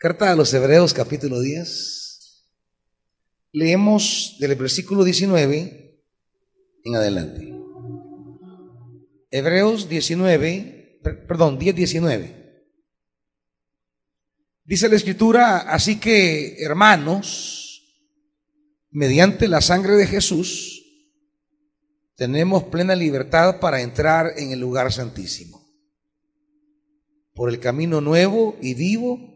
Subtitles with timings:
[0.00, 2.46] Carta a los Hebreos capítulo 10.
[3.50, 6.04] Leemos del versículo 19
[6.84, 7.52] en adelante.
[9.32, 12.64] Hebreos 19, perdón, 10, 19.
[14.64, 18.06] Dice la escritura, así que hermanos,
[18.92, 20.80] mediante la sangre de Jesús,
[22.14, 25.68] tenemos plena libertad para entrar en el lugar santísimo,
[27.34, 29.27] por el camino nuevo y vivo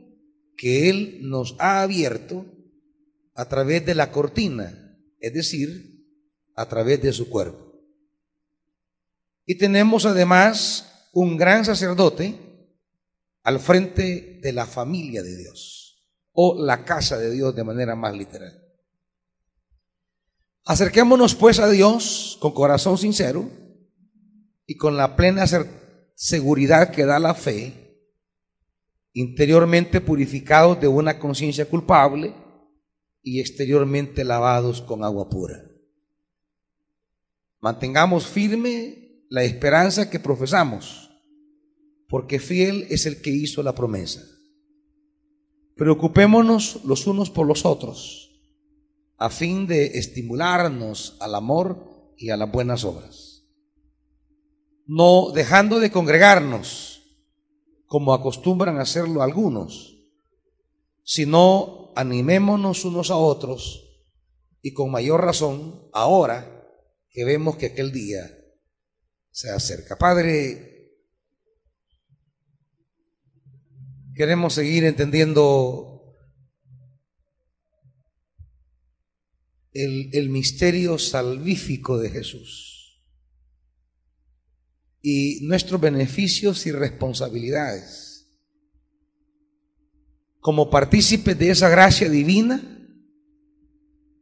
[0.62, 2.46] que Él nos ha abierto
[3.34, 6.06] a través de la cortina, es decir,
[6.54, 7.82] a través de su cuerpo.
[9.44, 12.38] Y tenemos además un gran sacerdote
[13.42, 18.16] al frente de la familia de Dios, o la casa de Dios de manera más
[18.16, 18.56] literal.
[20.64, 23.50] Acerquémonos pues a Dios con corazón sincero
[24.64, 25.44] y con la plena
[26.14, 27.81] seguridad que da la fe
[29.12, 32.34] interiormente purificados de una conciencia culpable
[33.22, 35.62] y exteriormente lavados con agua pura.
[37.60, 41.10] Mantengamos firme la esperanza que profesamos,
[42.08, 44.22] porque fiel es el que hizo la promesa.
[45.76, 48.30] Preocupémonos los unos por los otros,
[49.16, 53.44] a fin de estimularnos al amor y a las buenas obras.
[54.86, 56.91] No dejando de congregarnos,
[57.92, 59.98] como acostumbran hacerlo algunos,
[61.04, 64.06] sino animémonos unos a otros
[64.62, 66.66] y con mayor razón ahora
[67.10, 68.34] que vemos que aquel día
[69.30, 69.98] se acerca.
[69.98, 70.94] Padre,
[74.14, 76.16] queremos seguir entendiendo
[79.72, 82.71] el, el misterio salvífico de Jesús
[85.02, 88.28] y nuestros beneficios y responsabilidades.
[90.38, 92.60] Como partícipes de esa gracia divina,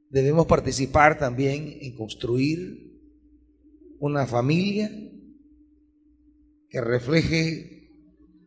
[0.08, 2.90] debemos participar también en construir
[3.98, 4.90] una familia
[6.68, 7.90] que refleje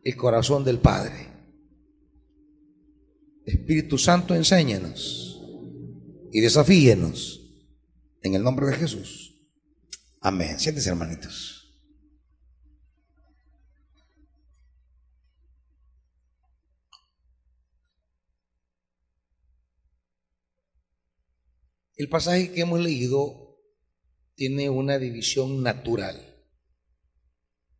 [0.02, 1.28] el corazón del Padre.
[3.46, 5.40] Espíritu Santo, enséñanos
[6.32, 7.40] y desafíenos
[8.22, 9.38] en el nombre de Jesús.
[10.20, 10.58] Amén.
[10.58, 11.63] Siéntese, hermanitos.
[21.96, 23.60] El pasaje que hemos leído
[24.34, 26.20] tiene una división natural.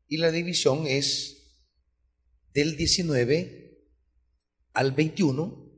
[0.06, 1.34] Y la división es
[2.52, 3.88] del 19
[4.72, 5.72] al 21.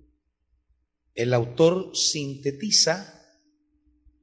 [1.14, 3.16] El autor sintetiza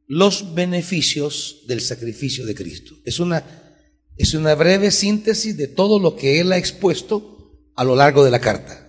[0.06, 2.96] los beneficios del sacrificio de Cristo.
[3.06, 3.44] Es una,
[4.16, 8.30] es una breve síntesis de todo lo que él ha expuesto a lo largo de
[8.30, 8.80] la carta.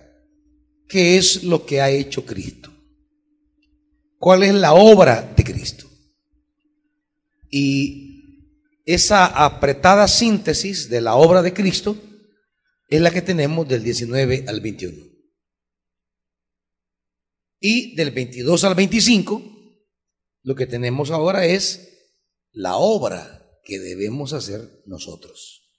[0.87, 2.74] ¿Qué es lo que ha hecho Cristo?
[4.25, 5.87] Cuál es la obra de Cristo.
[7.47, 11.95] Y esa apretada síntesis de la obra de Cristo
[12.89, 14.97] es la que tenemos del 19 al 21.
[17.59, 19.43] Y del 22 al 25,
[20.41, 22.09] lo que tenemos ahora es
[22.51, 25.69] la obra que debemos hacer nosotros.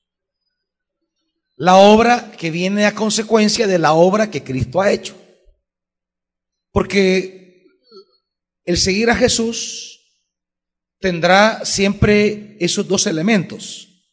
[1.57, 5.17] La obra que viene a consecuencia de la obra que Cristo ha hecho.
[6.71, 7.46] Porque
[8.67, 9.97] el seguir a Jesús
[10.99, 14.05] tendrá siempre esos dos elementos.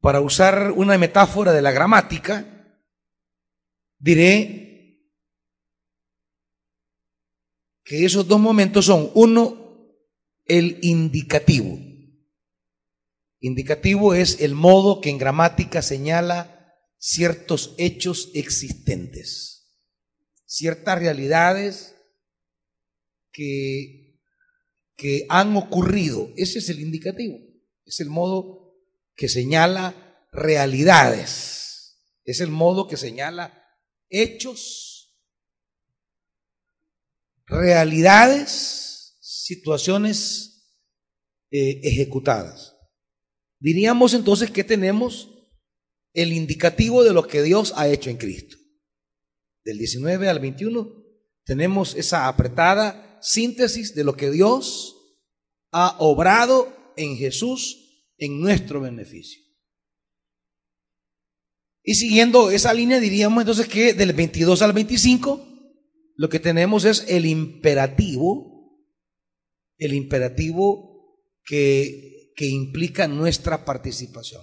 [0.00, 2.80] Para usar una metáfora de la gramática,
[3.98, 5.08] diré
[7.84, 9.96] que esos dos momentos son, uno,
[10.44, 11.78] el indicativo.
[13.38, 19.76] Indicativo es el modo que en gramática señala ciertos hechos existentes,
[20.44, 21.91] ciertas realidades
[23.32, 24.20] que,
[24.96, 26.32] que han ocurrido.
[26.36, 27.38] Ese es el indicativo,
[27.84, 28.76] es el modo
[29.14, 33.66] que señala realidades, es el modo que señala
[34.08, 35.16] hechos,
[37.46, 40.52] realidades, situaciones
[41.50, 42.76] eh, ejecutadas.
[43.58, 45.28] Diríamos entonces que tenemos
[46.14, 48.56] el indicativo de lo que Dios ha hecho en Cristo.
[49.64, 51.02] Del 19 al 21
[51.44, 54.96] tenemos esa apretada síntesis de lo que Dios
[55.70, 59.42] ha obrado en Jesús en nuestro beneficio.
[61.82, 65.48] Y siguiendo esa línea diríamos entonces que del 22 al 25
[66.16, 68.78] lo que tenemos es el imperativo,
[69.78, 74.42] el imperativo que, que implica nuestra participación.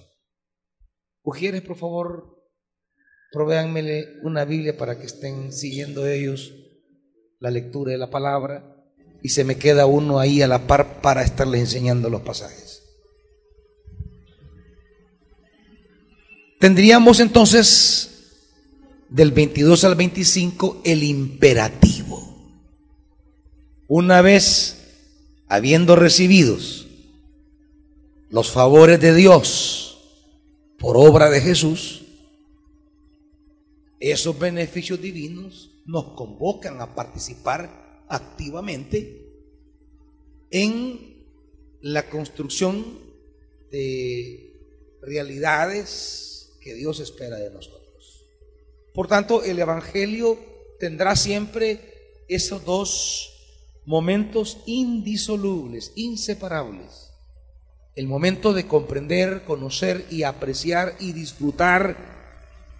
[1.22, 2.40] Ujieres, por favor,
[3.30, 6.52] Provéanmele una Biblia para que estén siguiendo ellos
[7.40, 8.76] la lectura de la palabra
[9.22, 12.82] y se me queda uno ahí a la par para estarle enseñando los pasajes.
[16.58, 18.10] Tendríamos entonces
[19.08, 22.20] del 22 al 25 el imperativo.
[23.88, 24.76] Una vez
[25.48, 26.86] habiendo recibidos
[28.28, 29.98] los favores de Dios
[30.78, 32.02] por obra de Jesús,
[33.98, 39.26] esos beneficios divinos nos convocan a participar activamente
[40.50, 41.26] en
[41.82, 42.98] la construcción
[43.72, 48.24] de realidades que Dios espera de nosotros.
[48.94, 50.38] Por tanto, el Evangelio
[50.78, 53.32] tendrá siempre esos dos
[53.84, 57.10] momentos indisolubles, inseparables.
[57.96, 62.19] El momento de comprender, conocer y apreciar y disfrutar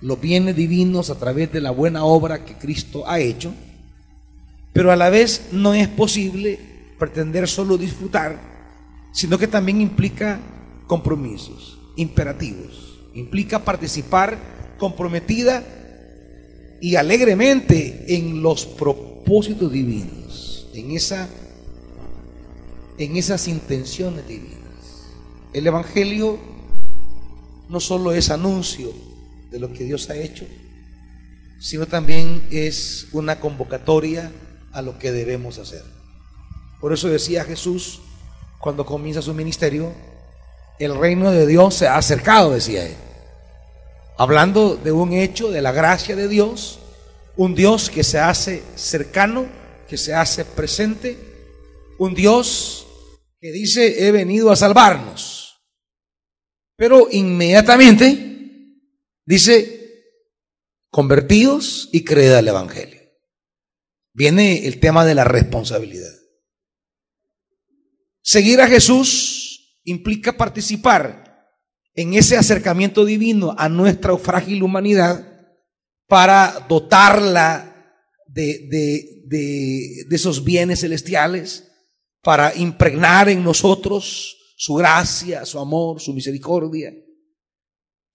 [0.00, 3.52] los bienes divinos a través de la buena obra que Cristo ha hecho,
[4.72, 6.58] pero a la vez no es posible
[6.98, 8.38] pretender solo disfrutar,
[9.12, 10.40] sino que también implica
[10.86, 14.38] compromisos, imperativos, implica participar
[14.78, 15.64] comprometida
[16.80, 21.28] y alegremente en los propósitos divinos, en, esa,
[22.96, 24.60] en esas intenciones divinas.
[25.52, 26.38] El Evangelio
[27.68, 28.92] no solo es anuncio,
[29.50, 30.46] de lo que Dios ha hecho,
[31.60, 34.32] sino también es una convocatoria
[34.72, 35.82] a lo que debemos hacer.
[36.80, 38.00] Por eso decía Jesús
[38.58, 39.92] cuando comienza su ministerio,
[40.78, 42.96] el reino de Dios se ha acercado, decía él.
[44.16, 46.78] Hablando de un hecho de la gracia de Dios,
[47.36, 49.46] un Dios que se hace cercano,
[49.88, 51.18] que se hace presente,
[51.98, 52.86] un Dios
[53.40, 55.60] que dice, he venido a salvarnos.
[56.76, 58.29] Pero inmediatamente
[59.30, 60.02] Dice,
[60.90, 63.00] convertidos y creed al Evangelio.
[64.12, 66.10] Viene el tema de la responsabilidad.
[68.22, 71.46] Seguir a Jesús implica participar
[71.94, 75.24] en ese acercamiento divino a nuestra frágil humanidad
[76.08, 77.86] para dotarla
[78.26, 81.70] de, esos bienes celestiales,
[82.20, 86.92] para impregnar en nosotros su gracia, su amor, su misericordia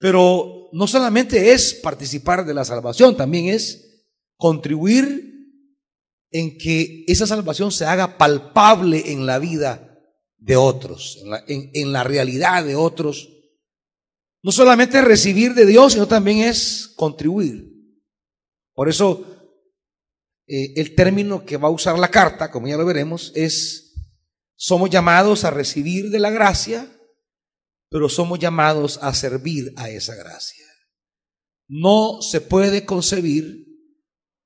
[0.06, 4.06] pero no solamente es participar de la salvación, también es
[4.38, 5.34] contribuir
[6.30, 10.00] en que esa salvación se haga palpable en la vida
[10.38, 13.30] de otros, en la, realidad de otros.
[14.44, 17.68] No solamente recibir de Dios, sino también es contribuir.
[18.76, 19.26] Por eso
[20.46, 23.96] eh, el término que va a usar la carta, como ya lo veremos, es
[24.56, 26.95] somos llamados a recibir de la gracia
[27.96, 30.66] pero somos llamados a servir a esa gracia.
[31.70, 33.68] No se puede concebir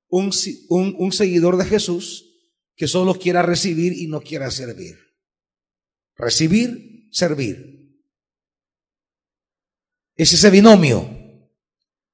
[0.08, 0.30] un,
[0.68, 2.30] un, seguidor de Jesús
[2.76, 4.94] que solo quiera recibir y no quiera servir.
[6.14, 7.98] Recibir, servir.
[10.14, 11.10] Es ese binomio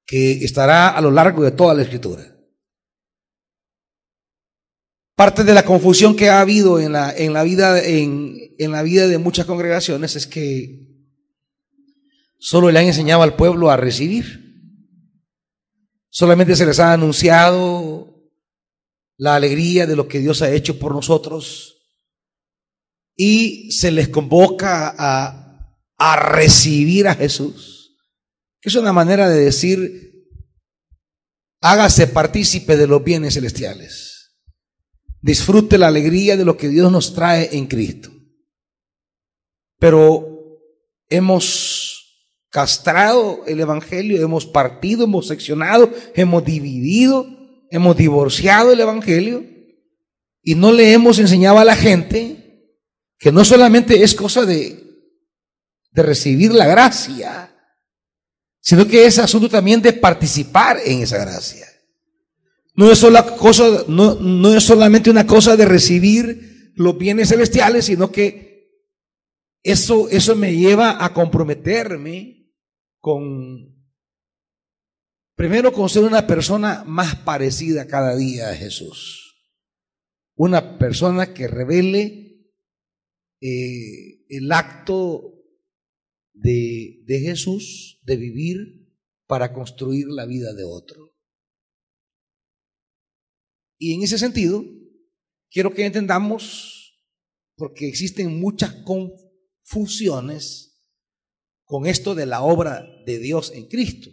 [0.07, 2.35] que estará a lo largo de toda la escritura.
[5.15, 8.81] Parte de la confusión que ha habido en la, en la vida, en, en la
[8.81, 10.96] vida de muchas congregaciones es que
[12.39, 14.45] Solo le han enseñado al pueblo a recibir.
[16.09, 18.31] Solamente se les ha anunciado
[19.17, 21.77] la alegría de lo que Dios ha hecho por nosotros
[23.15, 27.77] y se les convoca a, a recibir a Jesús,
[28.61, 30.27] es una manera de decir,
[31.61, 34.35] hágase partícipe de los bienes celestiales,
[35.21, 38.11] disfrute la alegría de lo que Dios nos trae en Cristo.
[39.79, 40.59] Pero
[41.09, 41.86] hemos
[42.49, 47.27] castrado el Evangelio, hemos partido, hemos seccionado, hemos dividido,
[47.69, 49.45] hemos divorciado el Evangelio
[50.41, 52.71] y no le hemos enseñado a la gente
[53.19, 54.83] que no solamente es cosa de,
[55.91, 57.53] de recibir la gracia,
[58.61, 61.65] sino que es asunto también de participar en esa gracia.
[62.75, 67.85] No es, solo cosa, no, no es solamente una cosa de recibir los bienes celestiales,
[67.85, 68.69] sino que
[69.63, 72.36] eso, eso me lleva a comprometerme
[72.99, 73.91] con,
[75.35, 79.23] primero con ser una persona más parecida cada día a Jesús.
[80.35, 82.53] Una persona que revele
[83.41, 85.33] eh, el acto
[86.33, 88.87] de, de Jesús de vivir
[89.25, 91.15] para construir la vida de otro.
[93.79, 94.63] Y en ese sentido,
[95.51, 96.99] quiero que entendamos,
[97.55, 100.66] porque existen muchas confusiones
[101.67, 104.09] con esto de la obra de Dios en Cristo.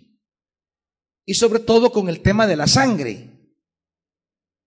[1.26, 3.30] y sobre todo con el tema de la sangre,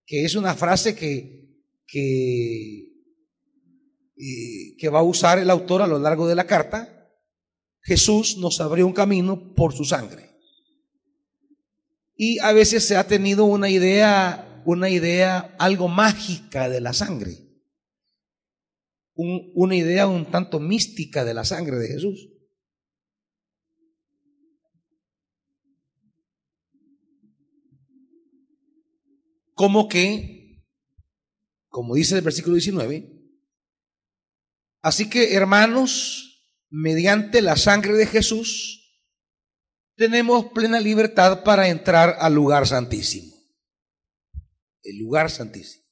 [0.04, 2.88] que es una frase que, que,
[4.76, 7.14] que va a usar el autor a lo largo de la carta.
[7.82, 10.30] Jesús nos abrió un camino por su sangre.
[12.16, 17.44] Y a veces se ha tenido una idea, una idea algo mágica de la sangre.
[19.14, 22.37] una idea un tanto mística de la sangre de Jesús.
[29.58, 30.64] Como que,
[31.66, 33.12] como dice el versículo 19,
[34.82, 39.02] así que hermanos, mediante la sangre de Jesús,
[39.96, 43.34] tenemos plena libertad para entrar al lugar santísimo.
[44.84, 45.84] El lugar santísimo.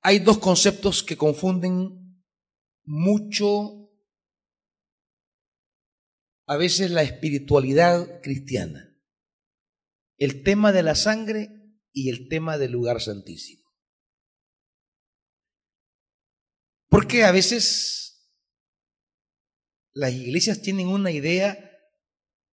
[0.00, 2.24] Hay dos conceptos que confunden
[2.84, 3.87] mucho
[6.48, 8.98] a veces la espiritualidad cristiana,
[10.16, 11.50] el tema de la sangre
[11.92, 13.68] y el tema del lugar santísimo.
[16.88, 18.32] Porque a veces
[19.92, 21.70] las iglesias tienen una idea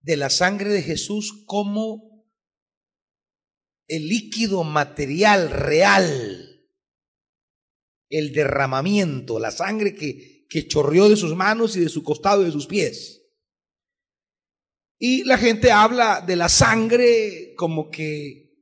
[0.02, 2.28] de la sangre de Jesús como
[3.88, 6.70] el líquido material real,
[8.10, 12.48] el derramamiento, la sangre que, que chorreó de sus manos y de su costado y
[12.48, 13.22] de sus pies.
[14.98, 18.54] Y la gente habla de la sangre como que,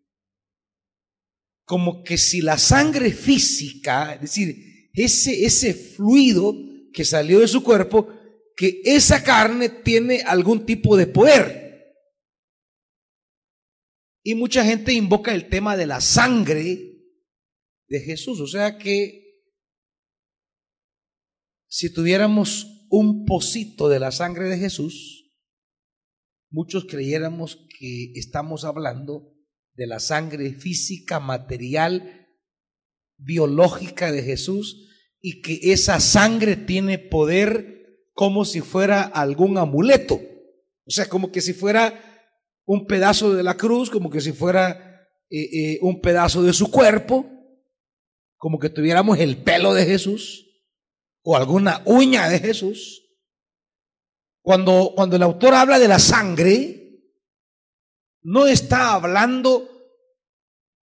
[1.65, 6.55] como que si la sangre física, es decir, ese, ese fluido
[6.91, 8.07] que salió de su cuerpo,
[8.55, 11.63] que esa carne tiene algún tipo de poder.
[14.23, 16.93] Y mucha gente invoca el tema de la sangre
[17.87, 18.39] de Jesús.
[18.39, 19.23] O sea que
[21.67, 25.22] si tuviéramos un pocito de la sangre de Jesús,
[26.53, 29.33] muchos creyéramos que estamos hablando
[29.73, 32.27] de la sangre física, material,
[33.17, 34.87] biológica de Jesús
[35.19, 40.21] y que esa sangre tiene poder como si fuera algún amuleto.
[40.85, 41.99] O sea, como que si fuera
[42.65, 46.69] un pedazo de la cruz, como que si fuera eh, eh, un pedazo de su
[46.69, 47.25] cuerpo,
[48.37, 50.45] como que tuviéramos el pelo de Jesús
[51.23, 53.02] o alguna uña de Jesús.
[54.43, 57.01] Cuando, cuando el autor habla de la sangre,
[58.23, 59.69] no está hablando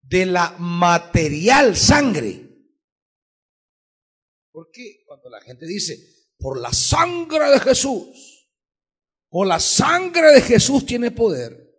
[0.02, 2.48] de la material sangre.
[4.52, 5.98] Porque cuando la gente dice,
[6.38, 8.50] por la sangre de Jesús,
[9.30, 11.70] o la sangre de Jesús tiene poder,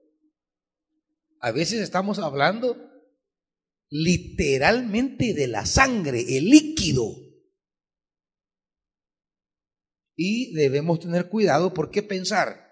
[1.40, 2.76] a veces estamos hablando
[3.88, 7.14] literalmente de la sangre, el líquido
[10.16, 12.70] y debemos tener cuidado porque pensar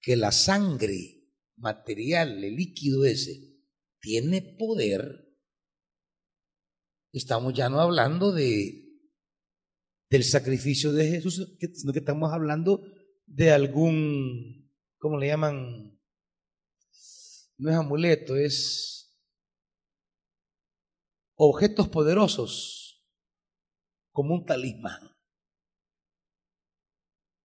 [0.00, 3.58] que la sangre material, el líquido ese,
[4.00, 5.28] tiene poder.
[7.12, 8.90] Estamos ya no hablando de
[10.10, 12.82] del sacrificio de Jesús, sino que estamos hablando
[13.26, 14.68] de algún,
[14.98, 15.96] ¿cómo le llaman?
[17.56, 19.16] No es amuleto, es
[21.36, 23.06] objetos poderosos,
[24.10, 25.09] como un talismán.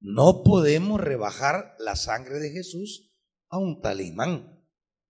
[0.08, 3.12] No podemos rebajar la sangre de Jesús
[3.50, 4.64] a un talismán,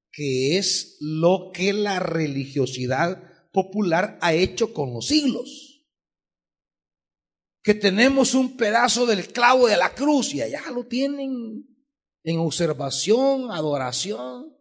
[0.09, 3.21] que es lo que la religiosidad
[3.51, 5.85] popular ha hecho con los siglos.
[7.61, 11.67] Que tenemos un pedazo del clavo de la cruz y allá lo tienen
[12.23, 14.55] en observación, adoración,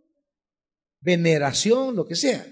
[0.98, 2.44] veneración, lo que sea.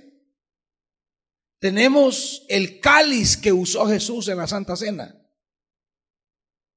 [1.59, 5.19] Tenemos el cáliz que usó Jesús en la Santa Cena.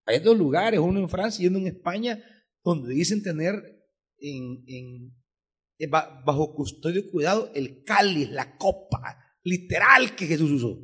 [0.05, 2.23] Hay dos lugares, uno en Francia y uno en España,
[2.63, 3.55] donde dicen tener
[4.19, 5.13] en,
[5.89, 10.79] bajo custodio y cuidado el cáliz, la copa literal que Jesús usó.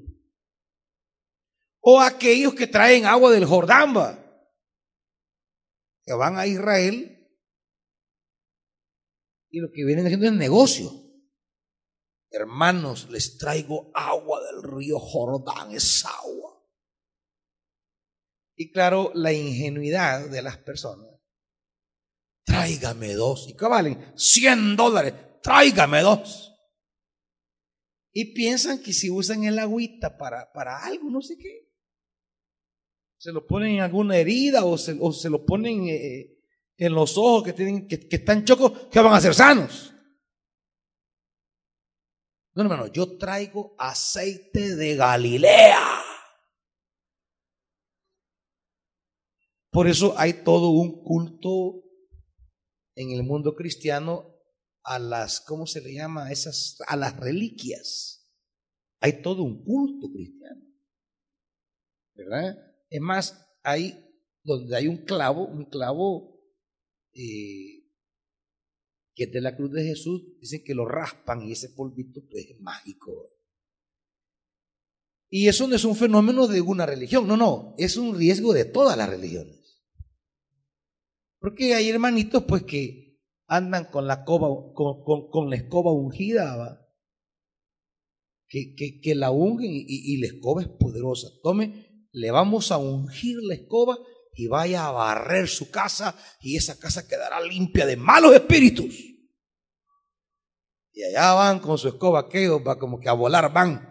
[1.81, 3.93] O aquellos que traen agua del Jordán,
[6.03, 7.17] que van a Israel
[9.49, 10.91] y lo que vienen haciendo es negocio.
[12.29, 16.50] Hermanos, les traigo agua del río Jordán, es agua.
[18.61, 21.09] Y claro, la ingenuidad de las personas.
[22.45, 23.47] Tráigame dos.
[23.49, 24.13] ¿Y qué valen?
[24.15, 25.15] 100 dólares.
[25.41, 26.53] Tráigame dos.
[28.13, 31.71] Y piensan que si usan el agüita para, para algo, no sé qué,
[33.17, 36.37] se lo ponen en alguna herida o se, o se lo ponen eh,
[36.77, 39.91] en los ojos que, tienen, que, que están chocos, que van a ser sanos.
[42.53, 46.10] No, hermano, yo traigo aceite de Galilea.
[49.71, 51.83] Por eso hay todo un culto
[52.95, 54.25] en el mundo cristiano
[54.83, 56.25] a las, ¿cómo se le llama?
[56.25, 58.29] A esas, a las reliquias.
[58.99, 60.61] Hay todo un culto cristiano.
[62.13, 62.57] ¿Verdad?
[62.89, 64.11] Es más, hay
[64.43, 66.39] donde hay un clavo, un clavo
[67.13, 67.81] eh,
[69.13, 72.45] que es de la cruz de Jesús, dicen que lo raspan y ese polvito pues,
[72.49, 73.29] es mágico.
[75.29, 78.65] Y eso no es un fenómeno de una religión, no, no, es un riesgo de
[78.65, 79.60] todas las religiones.
[81.41, 86.87] Porque hay hermanitos pues que andan con la, con, la escoba ungida,
[88.47, 91.29] Que, que, la ungen y, y la escoba es poderosa.
[91.41, 93.97] Tome, le vamos a ungir la escoba
[94.35, 98.93] y vaya a barrer su casa y esa casa quedará limpia de malos espíritus.
[100.93, 103.90] Y allá van con su escoba, que va como que a volar van.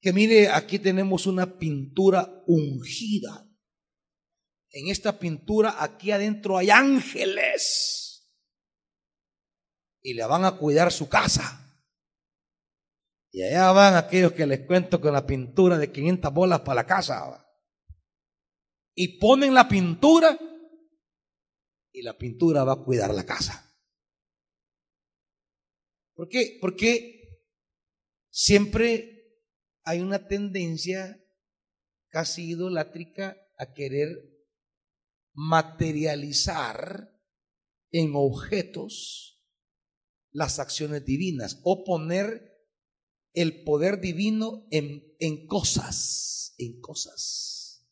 [0.00, 3.46] Que mire, aquí tenemos una pintura ungida.
[4.70, 8.30] En esta pintura, aquí adentro hay ángeles.
[10.02, 11.56] Y le van a cuidar su casa.
[13.30, 16.86] Y allá van aquellos que les cuento con la pintura de 500 bolas para la
[16.86, 17.46] casa.
[18.94, 20.38] Y ponen la pintura
[21.92, 23.66] y la pintura va a cuidar la casa.
[26.14, 26.58] ¿Por qué?
[26.60, 27.46] Porque
[28.30, 29.19] siempre
[29.84, 31.22] hay una tendencia
[32.08, 34.08] casi idolátrica a querer
[35.32, 37.10] materializar
[37.90, 39.44] en objetos
[40.32, 42.50] las acciones divinas o poner
[43.32, 47.86] el poder divino en, en cosas, en cosas.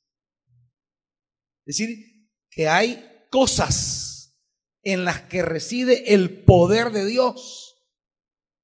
[1.64, 4.36] Es decir, que hay cosas
[4.82, 7.76] en las que reside el poder de Dios.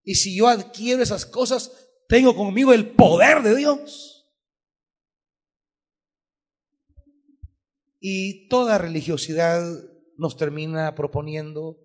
[0.03, 1.71] Y si yo adquiero esas cosas,
[2.09, 4.33] tengo conmigo el poder de Dios.
[8.01, 9.63] Y toda religiosidad
[10.17, 11.81] nos termina proponiendo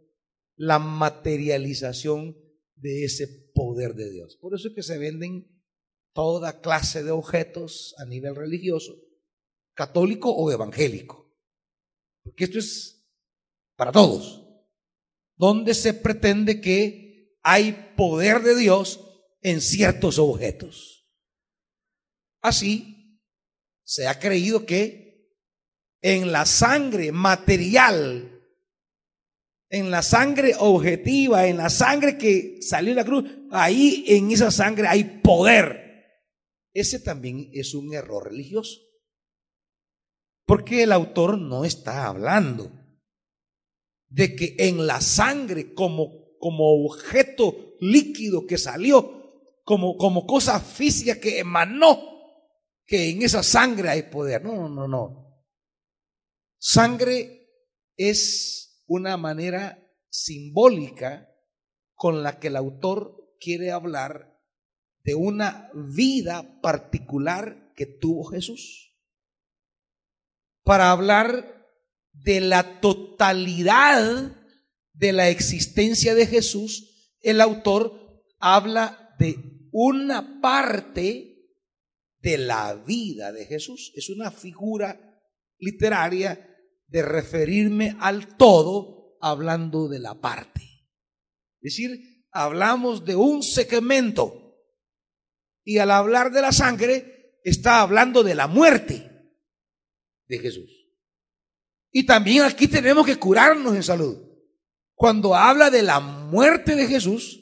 [0.56, 2.38] la materialización
[2.76, 4.36] de ese poder de Dios.
[4.36, 5.48] Por eso es que se venden
[6.14, 8.96] toda clase de objetos a nivel religioso,
[9.74, 11.34] católico o evangélico.
[12.24, 13.10] Porque esto es
[13.78, 14.46] para todos.
[15.38, 19.00] Donde se pretende que hay poder de Dios
[19.42, 21.08] en ciertos objetos.
[22.42, 23.20] Así,
[23.84, 25.36] se ha creído que
[26.02, 28.40] en la sangre material
[29.70, 34.50] en la sangre objetiva, en la sangre que salió de la cruz, ahí en esa
[34.50, 36.06] sangre hay poder.
[36.74, 38.80] Ese también es un error religioso.
[40.46, 42.72] Porque el autor no está hablando
[44.08, 49.19] de que en la sangre como, como objeto líquido que salió,
[49.70, 52.02] como, como cosa física que emanó,
[52.88, 54.44] que en esa sangre hay poder.
[54.44, 55.46] No, no, no.
[56.58, 57.52] Sangre
[57.96, 59.78] es una manera
[60.10, 61.30] simbólica
[61.94, 64.42] con la que el autor quiere hablar
[65.04, 68.98] de una vida particular que tuvo Jesús.
[70.64, 71.70] Para hablar
[72.12, 74.36] de la totalidad
[74.94, 81.30] de la existencia de Jesús, el autor habla de una parte
[82.20, 83.92] de la vida de Jesús.
[83.96, 85.22] Es una figura
[85.58, 86.48] literaria
[86.88, 90.62] de referirme al todo hablando de la parte.
[91.62, 94.56] Es decir, hablamos de un segmento
[95.64, 99.10] y al hablar de la sangre está hablando de la muerte
[100.28, 100.70] de Jesús.
[101.92, 104.18] Y también aquí tenemos que curarnos en salud.
[104.94, 107.39] Cuando habla de la muerte de Jesús,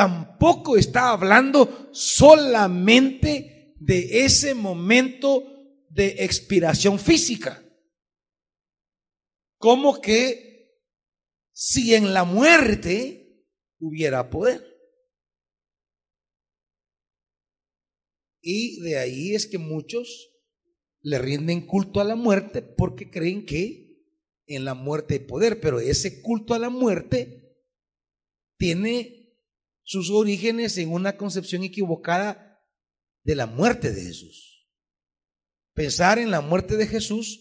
[0.00, 5.44] tampoco está hablando solamente de ese momento
[5.90, 7.62] de expiración física
[9.58, 10.80] como que
[11.52, 13.44] si en la muerte
[13.78, 14.64] hubiera poder.
[18.40, 20.30] Y de ahí es que muchos
[21.02, 23.98] le rinden culto a la muerte porque creen que
[24.46, 27.54] en la muerte hay poder, pero ese culto a la muerte
[28.56, 29.19] tiene
[29.90, 32.62] sus orígenes en una concepción equivocada
[33.24, 34.68] de la muerte de Jesús.
[35.74, 37.40] Pensar en la muerte de Jesús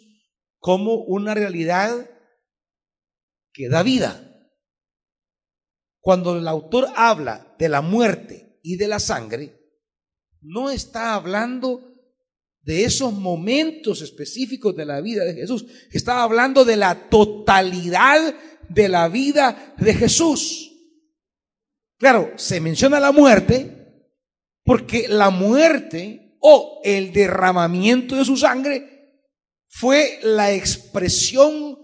[0.58, 2.10] como una realidad
[3.54, 4.50] que da vida.
[6.00, 9.56] Cuando el autor habla de la muerte y de la sangre,
[10.42, 11.94] no está hablando
[12.62, 18.34] de esos momentos específicos de la vida de Jesús, está hablando de la totalidad
[18.70, 20.69] de la vida de Jesús.
[22.00, 23.76] Claro, se menciona la muerte
[24.64, 29.00] Porque la muerte o el derramamiento de su sangre
[29.68, 31.78] fue la expresión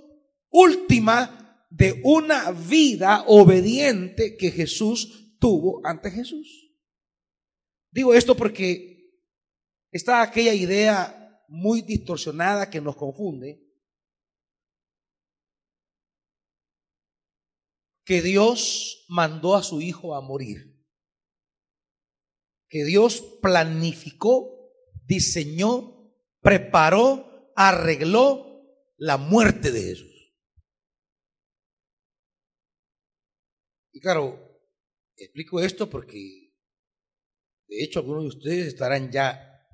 [0.49, 6.73] última de una vida obediente que Jesús tuvo ante Jesús.
[7.91, 9.11] Digo esto porque
[9.91, 13.64] está aquella idea muy distorsionada que nos confunde,
[18.05, 20.75] que Dios mandó a su Hijo a morir
[22.75, 24.71] que Dios planificó,
[25.05, 28.63] diseñó, preparó, arregló
[28.97, 30.33] la muerte de Jesús.
[33.93, 34.61] Y claro,
[35.15, 36.53] explico esto porque
[37.67, 39.65] de hecho algunos de ustedes estarán ya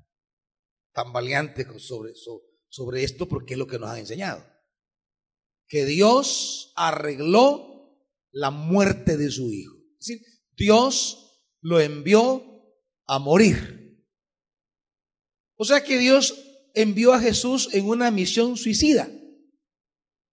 [0.94, 2.14] tambaleantes sobre,
[2.68, 4.46] sobre esto porque es lo que nos han enseñado.
[5.68, 7.71] Que Dios arregló
[8.32, 9.76] la muerte de su Hijo.
[10.00, 12.44] Es decir, Dios lo envió
[13.08, 14.06] a morir.
[15.56, 16.36] O sea que Dios
[16.74, 19.10] envió a Jesús en una misión suicida.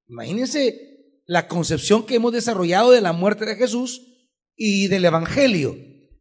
[0.06, 4.02] Imagínense la concepción que hemos desarrollado de la muerte de Jesús
[4.56, 5.76] y del Evangelio.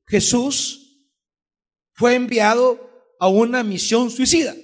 [0.08, 1.10] Jesús
[1.94, 2.80] fue enviado
[3.20, 4.56] a una misión suicida.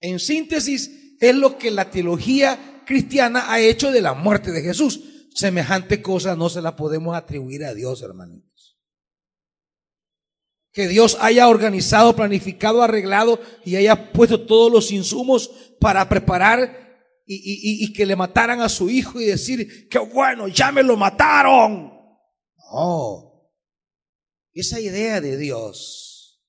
[0.00, 5.15] En síntesis, es lo que la teología cristiana ha hecho de la muerte de Jesús.
[5.36, 8.46] Semejante cosa no se la podemos atribuir a Dios, hermanito
[10.76, 17.90] que Dios haya organizado, planificado, arreglado y haya puesto todos los insumos para preparar y,
[17.94, 21.94] que le mataran a su hijo y decir, que bueno, ya me lo mataron.
[22.70, 23.50] No,
[24.52, 26.44] esa idea de Dios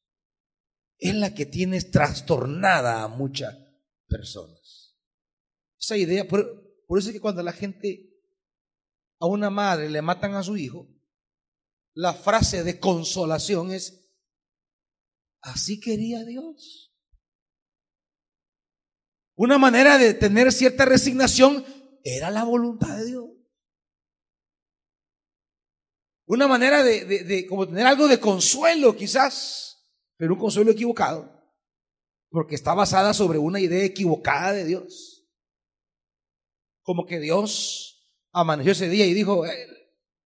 [0.98, 3.58] es la que tiene trastornada a muchas
[4.10, 4.94] personas.
[5.80, 8.07] Esa idea, por, por eso es que cuando la gente,
[9.20, 10.88] a una madre le matan a su hijo,
[11.94, 14.08] la frase de consolación es,
[15.42, 16.94] Así quería Dios.
[19.36, 21.64] Una manera de tener cierta resignación
[22.04, 23.26] era la voluntad de Dios.
[26.26, 31.32] Una manera de, como tener algo de consuelo quizás, pero un consuelo equivocado,
[32.30, 35.26] porque está basada sobre una idea equivocada de Dios.
[36.82, 37.97] Como que Dios
[38.42, 39.68] amaneció ese día y dijo, eh,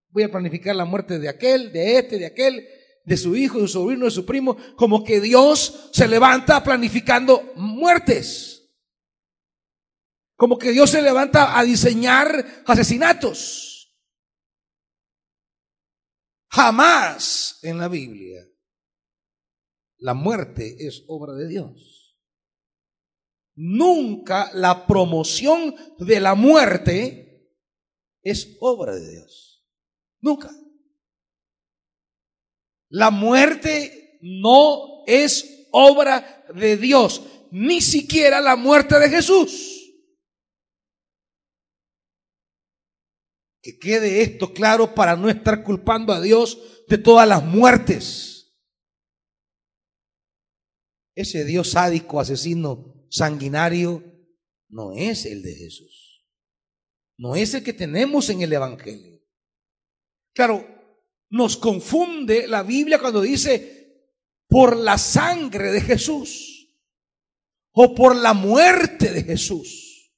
[0.10, 2.68] voy a planificar la muerte de aquel, de este, de aquel,
[3.06, 7.54] de su hijo, de su sobrino, de su primo, como que Dios se levanta planificando
[7.56, 8.70] muertes.
[10.36, 13.96] Como que Dios se levanta a diseñar asesinatos.
[16.50, 18.46] Jamás en la Biblia
[19.98, 22.18] la muerte es obra de Dios.
[23.56, 27.31] Nunca la promoción de la muerte
[28.24, 29.66] es obra de Dios.
[30.20, 30.52] Nunca.
[32.90, 39.78] La muerte no es obra de Dios, ni siquiera la muerte de Jesús.
[43.62, 48.54] Que quede esto claro para no estar culpando a Dios de todas las muertes.
[51.16, 54.04] Ese Dios sádico, asesino, sanguinario,
[54.70, 56.01] no es el de Jesús.
[57.22, 59.22] No es el que tenemos en el Evangelio.
[60.34, 60.68] Claro,
[61.30, 64.10] nos confunde la Biblia cuando dice
[64.48, 66.68] por la sangre de Jesús
[67.74, 70.12] o por la muerte de Jesús.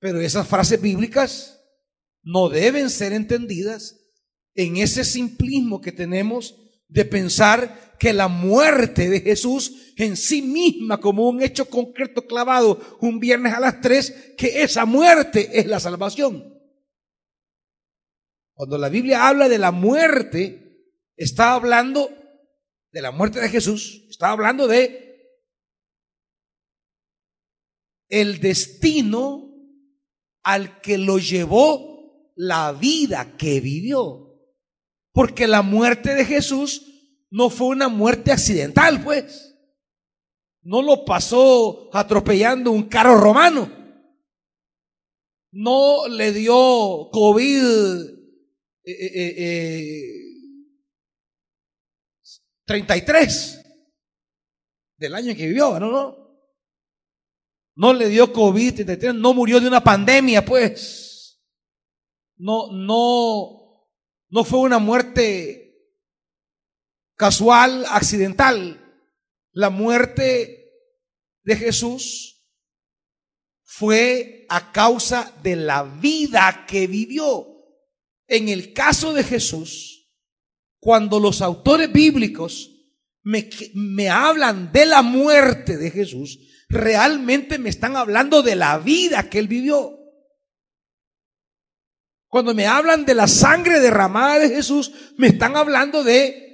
[0.00, 1.62] Pero esas frases bíblicas
[2.24, 4.00] no deben ser entendidas
[4.54, 6.56] en ese simplismo que tenemos
[6.88, 12.98] de pensar que la muerte de Jesús en sí misma como un hecho concreto clavado
[13.00, 16.54] un viernes a las tres, que esa muerte es la salvación.
[18.54, 22.10] Cuando la Biblia habla de la muerte, está hablando
[22.92, 25.08] de la muerte de Jesús, está hablando de
[28.08, 29.54] el destino
[30.42, 34.24] al que lo llevó la vida que vivió.
[35.12, 36.87] Porque la muerte de Jesús
[37.30, 39.54] no fue una muerte accidental, pues.
[40.62, 43.70] No lo pasó atropellando un carro romano.
[45.50, 48.18] No le dio COVID
[52.64, 53.64] 33 eh, eh, eh,
[54.96, 55.90] del año en que vivió, ¿no?
[55.90, 56.28] No,
[57.74, 61.40] no le dio COVID, no murió de una pandemia, pues.
[62.36, 63.88] No, no,
[64.28, 65.67] no fue una muerte
[67.18, 68.80] casual, accidental.
[69.52, 70.72] La muerte
[71.42, 72.46] de Jesús
[73.64, 77.46] fue a causa de la vida que vivió.
[78.26, 80.10] En el caso de Jesús,
[80.80, 82.70] cuando los autores bíblicos
[83.22, 89.28] me, me hablan de la muerte de Jesús, realmente me están hablando de la vida
[89.28, 89.98] que él vivió.
[92.28, 96.47] Cuando me hablan de la sangre derramada de Jesús, me están hablando de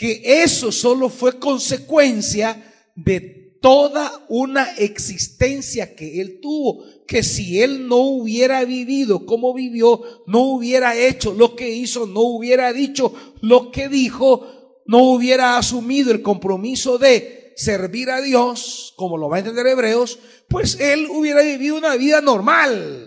[0.00, 7.86] que eso solo fue consecuencia de toda una existencia que él tuvo, que si él
[7.86, 13.70] no hubiera vivido como vivió, no hubiera hecho lo que hizo, no hubiera dicho lo
[13.70, 19.40] que dijo, no hubiera asumido el compromiso de servir a Dios, como lo va a
[19.40, 23.06] entender Hebreos, pues él hubiera vivido una vida normal.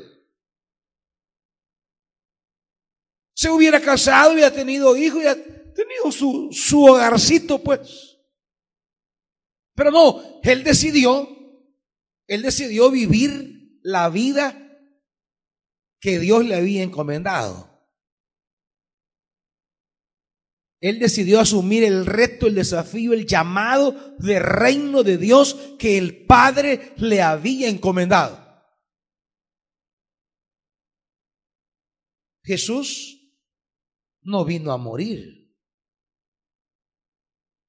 [3.34, 8.18] Se hubiera casado, hubiera tenido hijos, hubiera tenido su, su hogarcito, pues.
[9.76, 11.28] Pero no, él decidió,
[12.28, 14.60] él decidió vivir la vida
[16.00, 17.74] que Dios le había encomendado.
[20.80, 26.26] Él decidió asumir el reto, el desafío, el llamado de reino de Dios que el
[26.26, 28.44] Padre le había encomendado.
[32.44, 33.18] Jesús
[34.24, 35.43] no vino a morir.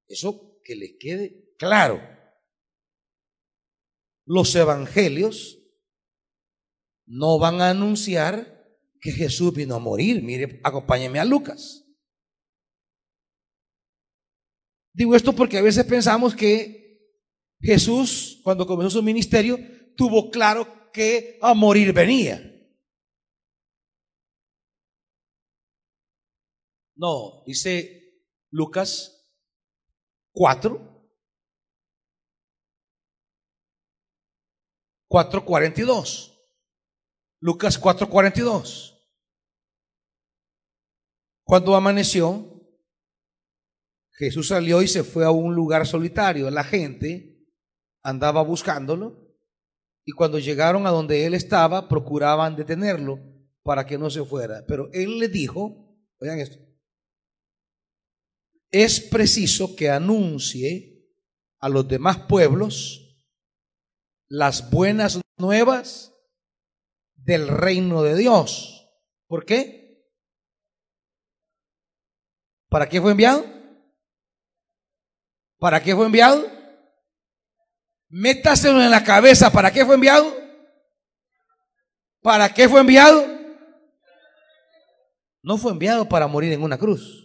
[0.07, 2.01] Eso que le quede claro.
[4.25, 5.59] Los evangelios
[7.05, 8.55] no van a anunciar
[8.99, 10.23] que Jesús vino a morir.
[10.23, 11.85] Mire, acompáñeme a Lucas.
[14.93, 16.85] Digo esto porque a veces pensamos que
[17.59, 19.59] Jesús, cuando comenzó su ministerio,
[19.95, 22.51] tuvo claro que a morir venía.
[26.95, 29.14] No, dice Lucas
[30.35, 30.95] 4,
[35.09, 36.33] 4.42.
[37.39, 38.99] Lucas 4.42.
[41.45, 42.51] Cuando amaneció,
[44.11, 46.49] Jesús salió y se fue a un lugar solitario.
[46.49, 47.47] La gente
[48.03, 49.37] andaba buscándolo
[50.03, 53.19] y cuando llegaron a donde él estaba, procuraban detenerlo
[53.63, 54.65] para que no se fuera.
[54.67, 56.64] Pero él le dijo, oigan esto,
[58.83, 61.01] es preciso que anuncie
[61.61, 63.23] a los demás pueblos
[64.27, 66.13] las buenas nuevas
[67.13, 68.91] del reino de Dios.
[69.27, 70.05] ¿Por qué?
[72.67, 73.45] ¿Para qué fue enviado?
[75.57, 76.45] ¿Para qué fue enviado?
[78.09, 79.53] Métaselo en la cabeza.
[79.53, 80.35] ¿Para qué fue enviado?
[82.21, 83.25] ¿Para qué fue enviado?
[85.41, 87.24] No fue enviado para morir en una cruz.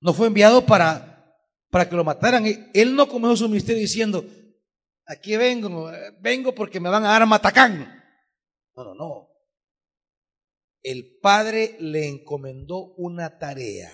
[0.00, 1.36] No fue enviado para,
[1.70, 2.70] para que lo mataran.
[2.72, 4.24] Él no comenzó su ministerio diciendo,
[5.06, 8.02] aquí vengo, vengo porque me van a dar matacán.
[8.74, 9.28] No, no, no.
[10.82, 13.92] El Padre le encomendó una tarea.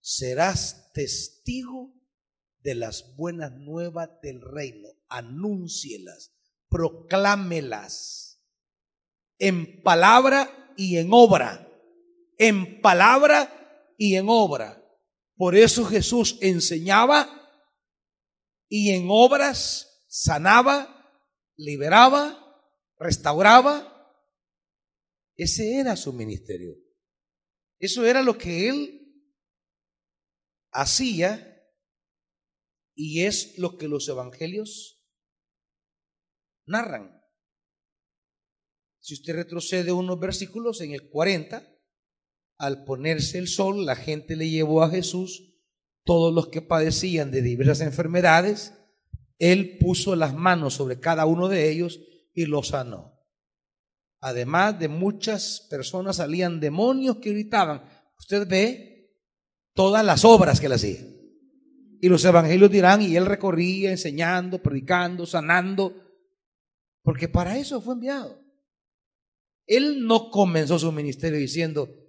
[0.00, 1.92] Serás testigo
[2.60, 4.88] de las buenas nuevas del reino.
[5.08, 6.32] Anúncielas,
[6.68, 8.30] proclámelas
[9.38, 11.66] en palabra y en obra.
[12.38, 14.79] En palabra y en obra.
[15.40, 17.26] Por eso Jesús enseñaba
[18.68, 21.18] y en obras sanaba,
[21.56, 22.62] liberaba,
[22.98, 24.14] restauraba.
[25.38, 26.76] Ese era su ministerio.
[27.78, 29.24] Eso era lo que él
[30.72, 31.64] hacía
[32.94, 35.02] y es lo que los evangelios
[36.66, 37.18] narran.
[38.98, 41.79] Si usted retrocede unos versículos en el 40,
[42.60, 45.54] al ponerse el sol, la gente le llevó a Jesús
[46.04, 48.74] todos los que padecían de diversas enfermedades.
[49.38, 52.00] Él puso las manos sobre cada uno de ellos
[52.34, 53.18] y los sanó.
[54.20, 57.82] Además de muchas personas salían demonios que gritaban.
[58.18, 59.16] Usted ve
[59.72, 61.00] todas las obras que él hacía.
[62.02, 65.94] Y los evangelios dirán, y él recorría enseñando, predicando, sanando,
[67.02, 68.38] porque para eso fue enviado.
[69.66, 71.99] Él no comenzó su ministerio diciendo,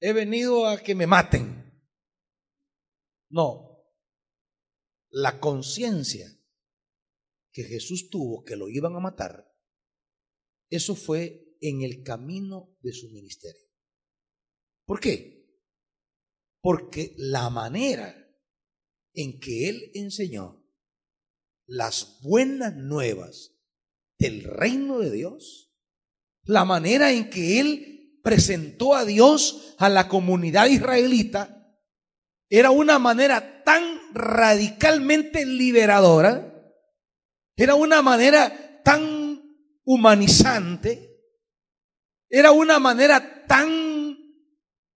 [0.00, 1.64] he venido a que me maten.
[3.28, 3.84] No,
[5.10, 6.28] la conciencia
[7.52, 9.52] que Jesús tuvo que lo iban a matar,
[10.70, 13.66] eso fue en el camino de su ministerio.
[14.84, 15.48] ¿Por qué?
[16.60, 18.14] Porque la manera
[19.14, 20.64] en que él enseñó
[21.66, 23.56] las buenas nuevas
[24.18, 25.72] del reino de Dios,
[26.42, 27.95] la manera en que él
[28.26, 31.78] presentó a Dios a la comunidad israelita
[32.48, 36.52] era una manera tan radicalmente liberadora,
[37.54, 39.40] era una manera tan
[39.84, 41.20] humanizante,
[42.28, 44.16] era una manera tan eh,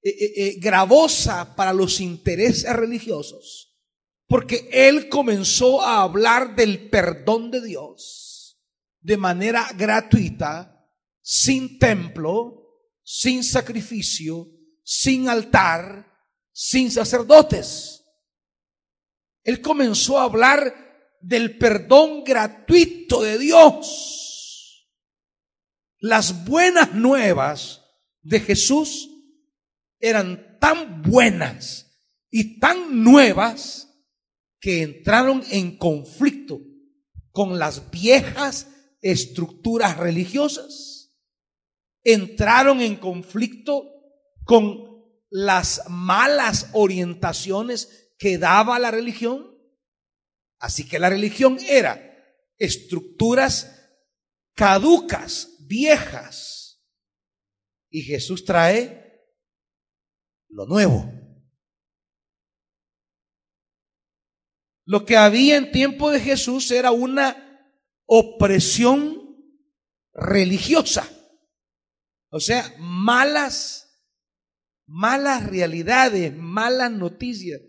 [0.02, 3.78] eh, eh, gravosa para los intereses religiosos,
[4.26, 8.60] porque él comenzó a hablar del perdón de Dios
[9.02, 10.84] de manera gratuita,
[11.22, 12.59] sin templo,
[13.12, 14.48] sin sacrificio,
[14.84, 16.06] sin altar,
[16.52, 18.04] sin sacerdotes.
[19.42, 24.88] Él comenzó a hablar del perdón gratuito de Dios.
[25.98, 27.82] Las buenas nuevas
[28.22, 29.10] de Jesús
[29.98, 31.98] eran tan buenas
[32.30, 33.88] y tan nuevas
[34.60, 36.60] que entraron en conflicto
[37.32, 38.68] con las viejas
[39.02, 40.89] estructuras religiosas,
[42.04, 43.84] entraron en conflicto
[44.44, 44.90] con
[45.30, 49.58] las malas orientaciones que daba la religión.
[50.58, 52.06] Así que la religión era
[52.58, 53.76] estructuras
[54.54, 56.82] caducas, viejas.
[57.90, 59.00] Y Jesús trae
[60.48, 61.10] lo nuevo.
[64.84, 67.70] Lo que había en tiempo de Jesús era una
[68.06, 69.36] opresión
[70.12, 71.08] religiosa.
[72.30, 73.90] O sea, malas
[74.90, 77.62] malas realidades, malas noticias.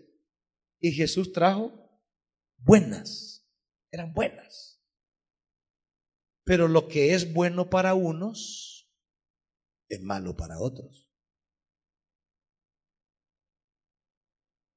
[0.80, 1.72] Y Jesús trajo
[2.58, 3.46] buenas,
[3.92, 4.82] eran buenas.
[6.44, 8.90] Pero lo que es bueno para unos
[9.88, 11.08] es malo para otros.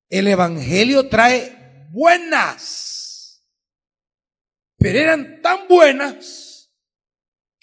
[0.07, 3.43] El Evangelio trae buenas,
[4.77, 6.44] pero eran tan buenas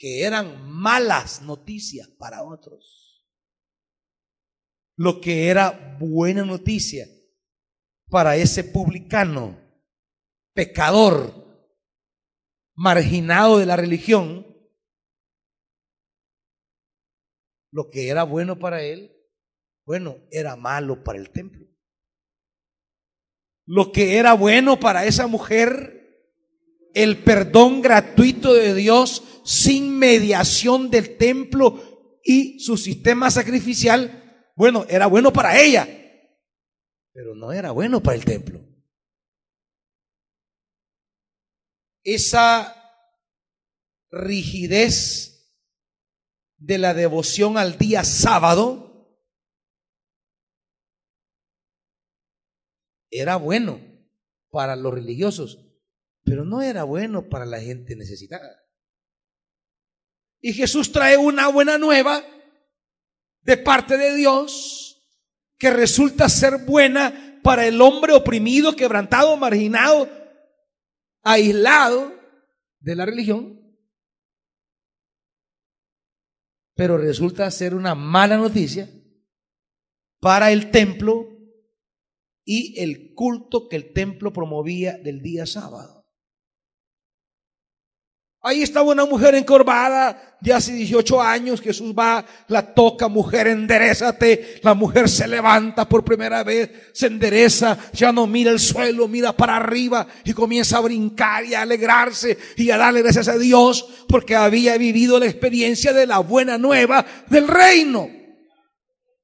[0.03, 3.03] que eran malas noticias para otros
[4.97, 7.07] lo que era buena noticia
[8.11, 9.57] para ese publicano,
[10.55, 11.33] pecador,
[12.75, 14.45] marginado de la religión,
[17.71, 19.17] lo que era bueno para él,
[19.87, 21.67] bueno, era malo para el templo.
[23.65, 26.02] Lo que era bueno para esa mujer,
[26.95, 35.07] el perdón gratuito de Dios sin mediación del templo y su sistema sacrificial, bueno, era
[35.07, 35.89] bueno para ella,
[37.13, 38.61] pero no era bueno para el templo.
[42.05, 42.77] Esa
[44.11, 45.33] rigidez
[46.59, 49.19] de la devoción al día sábado
[53.11, 53.81] era bueno
[54.51, 55.72] para los religiosos,
[56.25, 58.63] pero no era bueno para la gente necesitada.
[60.41, 62.25] Y Jesús trae una buena nueva
[63.43, 65.01] de parte de Dios
[65.59, 70.09] que resulta ser buena para el hombre oprimido, quebrantado, marginado,
[71.23, 72.13] aislado
[72.81, 73.63] de la religión,
[76.75, 78.89] pero resulta ser una mala noticia
[80.21, 81.29] para el templo
[82.45, 86.02] y el culto que el templo promovía del día sábado.
[88.45, 91.61] Ahí estaba una mujer encorvada de hace 18 años.
[91.61, 94.59] Jesús va, la toca, mujer, enderezate.
[94.65, 99.33] La mujer se levanta por primera vez, se endereza, ya no mira el suelo, mira
[99.33, 103.89] para arriba y comienza a brincar y a alegrarse y a darle gracias a Dios
[104.09, 108.11] porque había vivido la experiencia de la buena nueva del reino.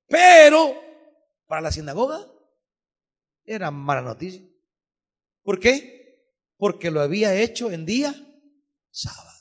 [0.07, 0.81] Pero
[1.49, 2.25] para la sinagoga
[3.45, 4.43] era mala noticia.
[5.43, 6.23] ¿Por qué?
[6.57, 8.15] Porque lo había hecho en día
[8.91, 9.39] sábado.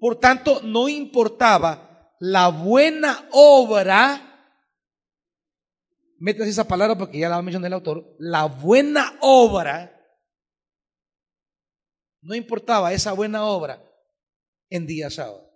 [0.00, 4.52] Por tanto, no importaba la buena obra,
[6.18, 9.92] métase esa palabra porque ya la mencionó el autor, la buena obra,
[12.22, 13.82] no importaba esa buena obra
[14.70, 15.46] en día sábado.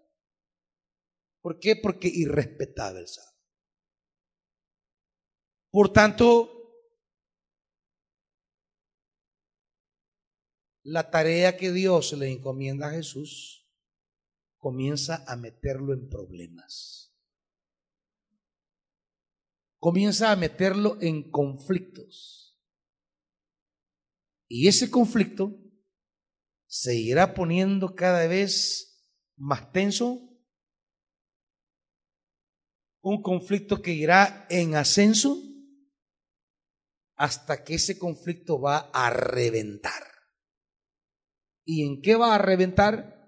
[1.40, 1.76] ¿Por qué?
[1.76, 3.30] Porque irrespetaba el sábado.
[5.70, 6.59] Por tanto,
[10.82, 13.68] la tarea que Dios le encomienda a Jesús
[14.58, 17.14] comienza a meterlo en problemas.
[19.78, 22.58] Comienza a meterlo en conflictos.
[24.46, 25.56] Y ese conflicto
[26.66, 30.20] se irá poniendo cada vez más tenso.
[33.02, 35.42] Un conflicto que irá en ascenso
[37.16, 40.19] hasta que ese conflicto va a reventar.
[41.64, 43.18] ¿Y en qué va a reventar?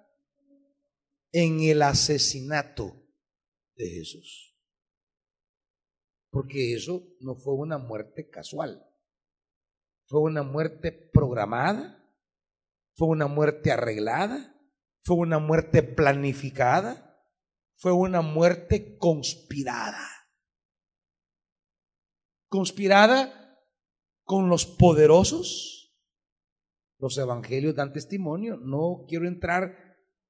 [1.33, 2.93] En el asesinato
[3.75, 4.57] de Jesús.
[6.31, 8.87] Porque eso no fue una muerte casual.
[10.07, 11.99] Fue una muerte programada.
[12.95, 14.55] Fue una muerte arreglada.
[15.05, 17.27] Fue una muerte planificada.
[17.77, 20.09] Fue una muerte conspirada.
[22.49, 23.59] conspirada
[24.25, 25.82] con los poderosos.
[27.03, 28.57] Los evangelios dan testimonio.
[28.59, 29.75] No quiero entrar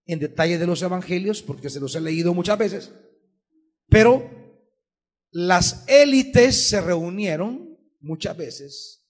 [0.07, 2.91] en detalle de los evangelios porque se los he leído muchas veces.
[3.89, 4.25] Pero
[5.31, 9.07] las élites se reunieron muchas veces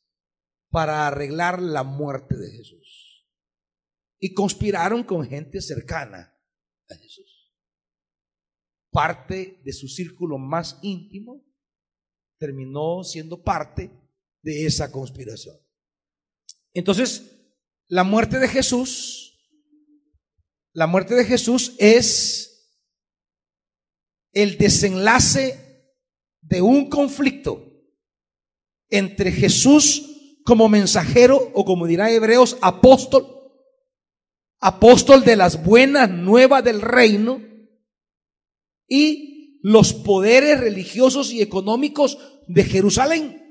[0.71, 3.29] para arreglar la muerte de Jesús.
[4.19, 6.37] Y conspiraron con gente cercana
[6.91, 7.55] a Jesús.
[8.91, 11.47] Parte de su círculo más íntimo
[12.39, 13.89] terminó siendo parte
[14.43, 15.57] de esa conspiración.
[16.75, 17.32] Entonces,
[17.93, 19.39] la muerte de Jesús,
[20.73, 22.73] la muerte de Jesús es
[24.33, 25.93] el desenlace
[26.41, 27.63] de un conflicto
[28.89, 33.27] entre Jesús como mensajero o como dirá Hebreos, apóstol,
[34.59, 37.43] apóstol de las buenas nuevas del reino
[38.89, 42.17] y los poderes religiosos y económicos
[42.49, 43.42] de Jerusalén.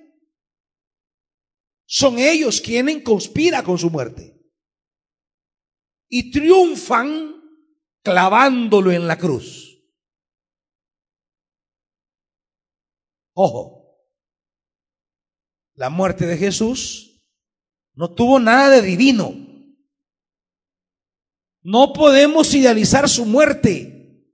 [1.94, 4.34] Son ellos quienes conspiran con su muerte.
[6.08, 7.36] Y triunfan
[8.02, 9.78] clavándolo en la cruz.
[13.34, 14.08] Ojo,
[15.74, 17.30] la muerte de Jesús
[17.94, 19.34] no tuvo nada de divino.
[21.62, 24.32] No podemos idealizar su muerte.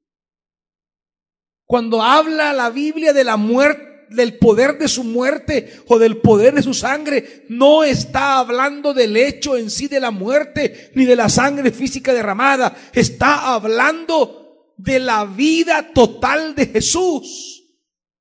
[1.66, 6.55] Cuando habla la Biblia de la muerte, del poder de su muerte o del poder
[6.55, 11.16] de su sangre, no está hablando del hecho en sí de la muerte ni de
[11.16, 12.76] la sangre física derramada.
[12.93, 17.64] Está hablando de la vida total de Jesús.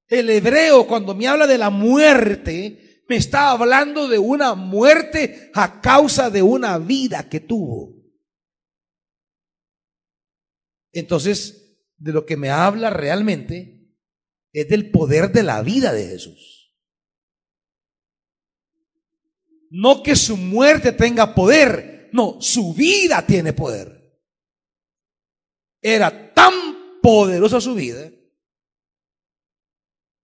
[0.09, 5.81] El hebreo cuando me habla de la muerte, me está hablando de una muerte a
[5.81, 7.95] causa de una vida que tuvo.
[10.93, 13.76] Entonces, de lo que me habla realmente
[14.57, 16.75] es del poder de la vida de Jesús.
[19.69, 24.19] No que su muerte tenga poder, no, su vida tiene poder.
[25.83, 26.55] Era tan
[27.03, 28.11] poderosa su vida,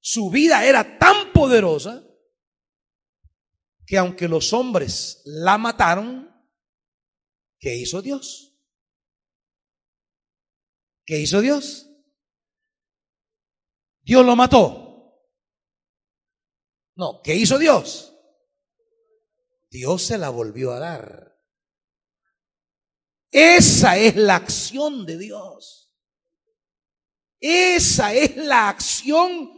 [0.01, 2.03] su vida era tan poderosa
[3.87, 6.35] que aunque los hombres la mataron,
[7.59, 8.59] ¿qué hizo Dios?
[11.05, 11.92] ¿Qué hizo Dios?
[14.03, 14.83] Dios lo mató.
[16.95, 18.13] No, ¿qué hizo Dios?
[19.71, 21.33] Dios se la volvió a dar.
[23.31, 25.91] Esa es la acción de Dios.
[27.41, 29.51] Esa es la acción,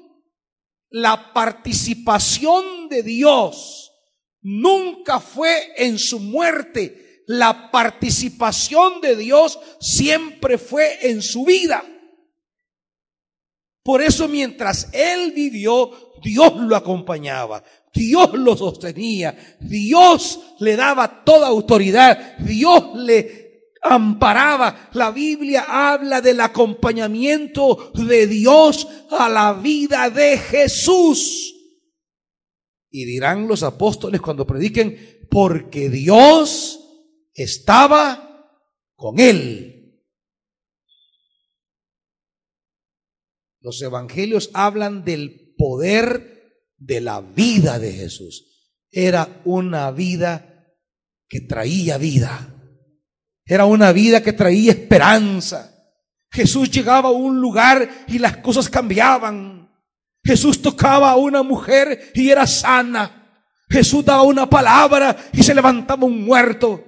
[0.91, 3.93] la participación de Dios.
[4.41, 11.85] Nunca fue en su muerte, la participación de Dios siempre fue en su vida.
[13.85, 15.91] Por eso mientras él vivió,
[16.23, 17.63] Dios lo acompañaba,
[17.93, 23.45] Dios lo sostenía, Dios le daba toda autoridad, Dios le
[23.83, 24.89] amparaba.
[24.95, 31.55] La Biblia habla del acompañamiento de Dios a la vida de Jesús.
[32.91, 36.81] Y dirán los apóstoles cuando prediquen, porque Dios
[37.35, 38.49] estaba
[38.97, 39.74] con él.
[43.65, 48.69] Los evangelios hablan del poder de la vida de Jesús.
[48.91, 50.67] Era una vida
[51.27, 52.55] que traía vida.
[53.47, 55.75] Era una vida que traía esperanza.
[56.31, 59.71] Jesús llegaba a un lugar y las cosas cambiaban.
[60.23, 63.47] Jesús tocaba a una mujer y era sana.
[63.71, 66.85] Jesús daba una palabra y se levantaba un muerto.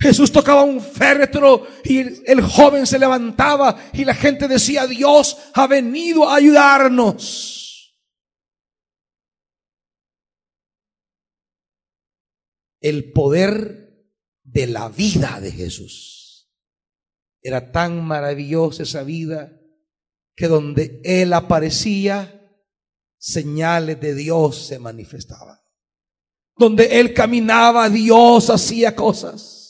[0.00, 1.98] Jesús tocaba un féretro y
[2.30, 7.96] el joven se levantaba y la gente decía, Dios ha venido a ayudarnos.
[12.80, 14.04] El poder
[14.42, 16.50] de la vida de Jesús.
[17.40, 19.58] Era tan maravillosa esa vida
[20.36, 22.42] que donde Él aparecía,
[23.16, 25.58] señales de Dios se manifestaban.
[26.56, 29.63] Donde Él caminaba, Dios hacía cosas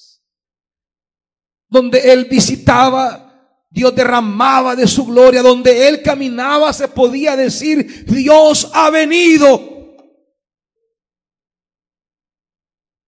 [1.75, 8.71] donde Él visitaba, Dios derramaba de su gloria, donde Él caminaba se podía decir, Dios
[8.73, 9.61] ha venido.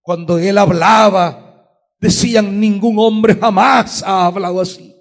[0.03, 4.93] Cuando Él hablaba, decían, ningún hombre jamás ha hablado así.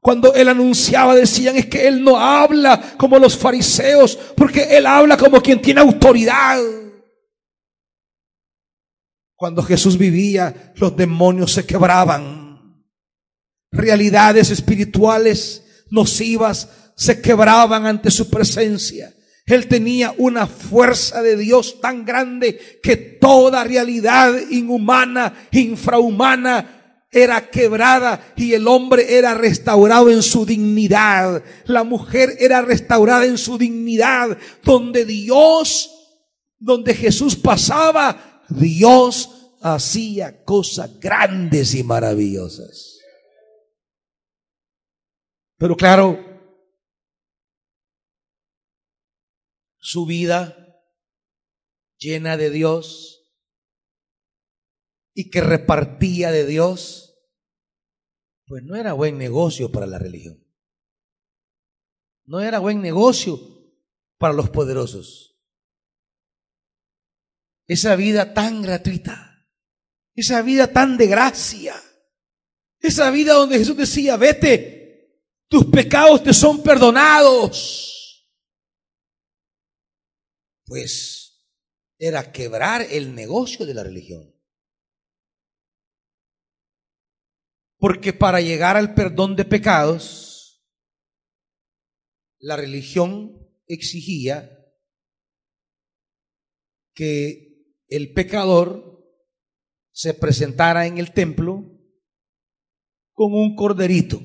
[0.00, 5.16] Cuando él anunciaba decían es que él no habla como los fariseos, porque él habla
[5.16, 6.60] como quien tiene autoridad.
[9.38, 12.82] Cuando Jesús vivía, los demonios se quebraban.
[13.70, 19.14] Realidades espirituales nocivas se quebraban ante su presencia.
[19.46, 28.34] Él tenía una fuerza de Dios tan grande que toda realidad inhumana, infrahumana, era quebrada
[28.34, 31.44] y el hombre era restaurado en su dignidad.
[31.66, 34.36] La mujer era restaurada en su dignidad.
[34.64, 35.90] Donde Dios,
[36.58, 42.98] donde Jesús pasaba, Dios hacía cosas grandes y maravillosas.
[45.56, 46.18] Pero claro,
[49.78, 50.82] su vida
[51.98, 53.18] llena de Dios
[55.14, 57.18] y que repartía de Dios,
[58.46, 60.46] pues no era buen negocio para la religión.
[62.24, 63.40] No era buen negocio
[64.18, 65.37] para los poderosos.
[67.68, 69.46] Esa vida tan gratuita,
[70.16, 71.80] esa vida tan de gracia,
[72.80, 77.98] esa vida donde Jesús decía, vete, tus pecados te son perdonados
[80.68, 81.48] pues
[81.98, 84.34] era quebrar el negocio de la religión.
[87.78, 90.62] Porque para llegar al perdón de pecados,
[92.38, 94.54] la religión exigía
[96.94, 97.47] que
[97.88, 99.04] el pecador
[99.92, 101.64] se presentara en el templo
[103.12, 104.20] con un corderito.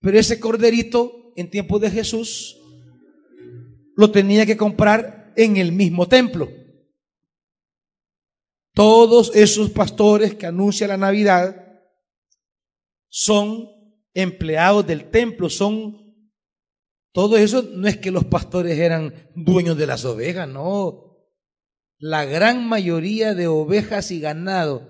[0.00, 2.58] Pero ese corderito en tiempo de Jesús
[3.96, 6.48] lo tenía que comprar en el mismo templo.
[8.74, 11.56] Todos esos pastores que anuncian la Navidad
[13.08, 13.68] son
[14.14, 16.02] empleados del templo, son
[17.12, 21.11] todo eso no es que los pastores eran dueños de las ovejas, no.
[22.02, 24.88] La gran mayoría de ovejas y ganado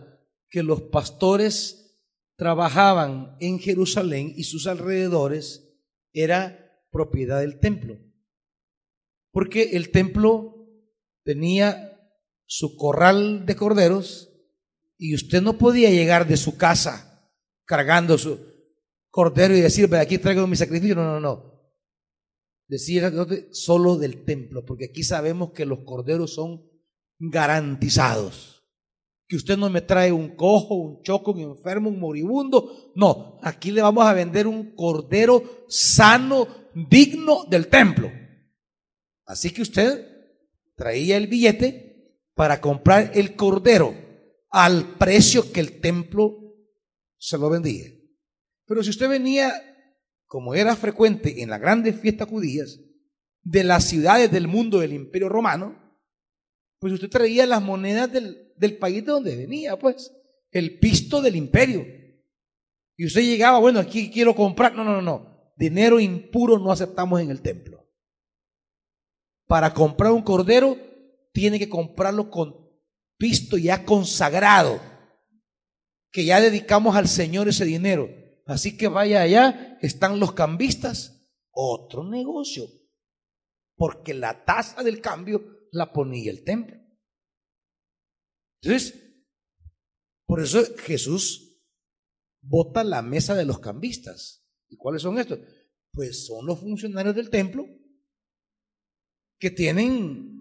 [0.49, 2.01] que los pastores
[2.37, 5.77] trabajaban en Jerusalén y sus alrededores
[6.15, 7.99] era propiedad del templo
[9.33, 10.69] porque el templo
[11.25, 11.99] tenía
[12.47, 14.31] su corral de corderos
[14.99, 17.31] y usted no podía llegar de su casa
[17.65, 18.39] cargando su
[19.11, 20.95] cordero y decir, aquí traigo mi sacrificio.
[20.95, 21.53] No, no, no.
[22.69, 23.11] Decía
[23.51, 26.71] solo del templo, porque aquí sabemos que los corderos son
[27.19, 28.65] garantizados.
[29.27, 32.93] Que usted no me trae un cojo, un choco, un enfermo, un moribundo.
[32.95, 38.11] No, aquí le vamos a vender un cordero sano, digno del templo.
[39.25, 40.07] Así que usted
[40.75, 43.95] traía el billete para comprar el cordero
[44.51, 46.37] al precio que el templo
[47.17, 47.87] se lo vendía.
[48.67, 49.53] Pero si usted venía,
[50.27, 52.79] como era frecuente en las grandes fiestas judías,
[53.43, 55.82] de las ciudades del mundo del imperio romano,
[56.83, 60.13] pues usted traía las monedas del, del país de donde venía, pues,
[60.51, 61.87] el pisto del imperio.
[62.97, 67.21] Y usted llegaba, bueno, aquí quiero comprar, no, no, no, no, dinero impuro no aceptamos
[67.21, 67.89] en el templo
[69.47, 70.77] para comprar un cordero,
[71.33, 72.69] tiene que comprarlo con
[73.17, 74.81] pisto ya consagrado,
[76.11, 78.09] que ya dedicamos al Señor ese dinero.
[78.45, 82.65] Así que vaya allá, están los cambistas, otro negocio,
[83.77, 86.77] porque la tasa del cambio la ponía el templo.
[88.63, 89.03] Entonces,
[90.27, 91.61] por eso Jesús
[92.41, 94.47] bota la mesa de los cambistas.
[94.69, 95.41] ¿Y cuáles son estos?
[95.93, 97.67] Pues son los funcionarios del templo
[99.39, 100.39] que tienen,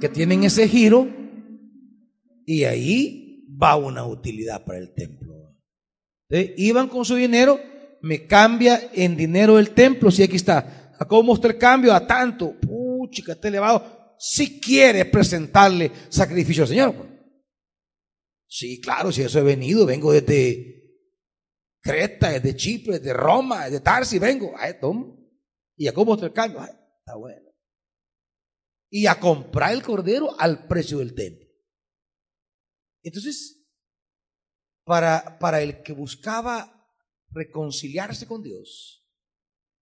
[0.00, 1.08] que tienen ese giro
[2.46, 5.34] y ahí va una utilidad para el templo.
[6.56, 7.58] iban con su dinero,
[8.00, 10.94] me cambia en dinero el templo, si aquí está.
[10.98, 11.92] ¿A cómo está el cambio?
[11.92, 12.54] A tanto.
[13.14, 14.16] Puchica, está elevado.
[14.18, 16.94] Si quiere presentarle sacrificio al Señor.
[18.46, 20.82] Sí, claro, si eso he venido, vengo desde
[21.80, 24.54] Creta, desde Chipre, desde Roma, desde Tarsi, vengo.
[24.56, 25.16] Ay, toma.
[25.76, 26.62] ¿Y está el cambio?
[26.62, 27.44] está bueno
[28.96, 31.48] y a comprar el cordero al precio del templo.
[33.02, 33.66] Entonces,
[34.84, 36.88] para, para el que buscaba
[37.30, 39.04] reconciliarse con Dios,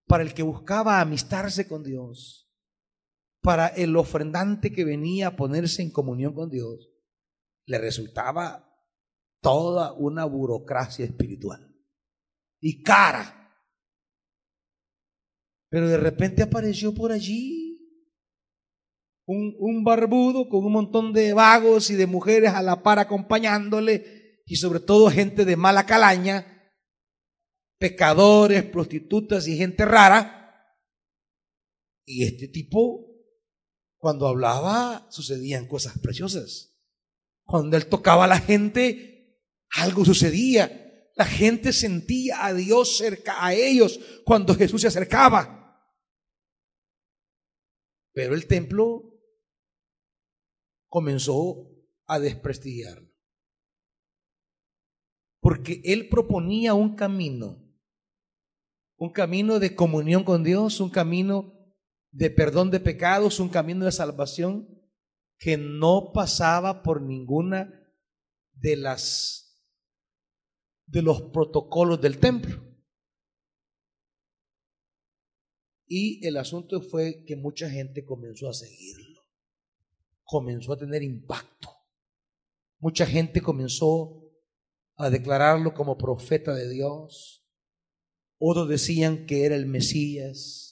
[0.07, 2.42] para el que buscaba amistarse con Dios,
[3.43, 6.89] para el ofrendante que venía a ponerse en comunión con Dios,
[7.67, 8.69] le resultaba
[9.41, 11.73] toda una burocracia espiritual
[12.61, 13.39] y cara.
[15.69, 17.63] Pero de repente apareció por allí
[19.27, 24.57] un, barbudo con un montón de vagos y de mujeres a la par acompañándole y
[24.57, 26.71] sobre todo gente de mala calaña,
[27.79, 30.39] pecadores, prostitutas y gente rara.
[32.05, 33.12] Y este tipo,
[34.03, 36.77] cuando hablaba, sucedían cosas preciosas.
[37.45, 39.39] Cuando él tocaba a la gente,
[39.77, 41.09] algo sucedía.
[41.15, 45.89] La gente sentía a Dios cerca a ellos cuando Jesús se acercaba.
[48.13, 49.21] Pero el templo
[50.89, 51.71] comenzó
[52.07, 53.09] a desprestigiarlo.
[55.39, 57.73] Porque él proponía un camino,
[58.97, 61.62] un camino de comunión con Dios, un camino
[62.13, 64.69] de perdón de pecados, un camino de salvación
[65.39, 67.91] que no pasaba por ninguna
[68.53, 69.43] de las
[70.87, 72.63] de los protocolos del templo.
[75.87, 79.23] Y el asunto fue que mucha gente comenzó a seguirlo,
[80.23, 81.71] comenzó a tener impacto.
[82.79, 84.23] Mucha gente comenzó
[84.97, 87.47] a declararlo como profeta de Dios.
[88.39, 90.72] Otros decían que era el Mesías.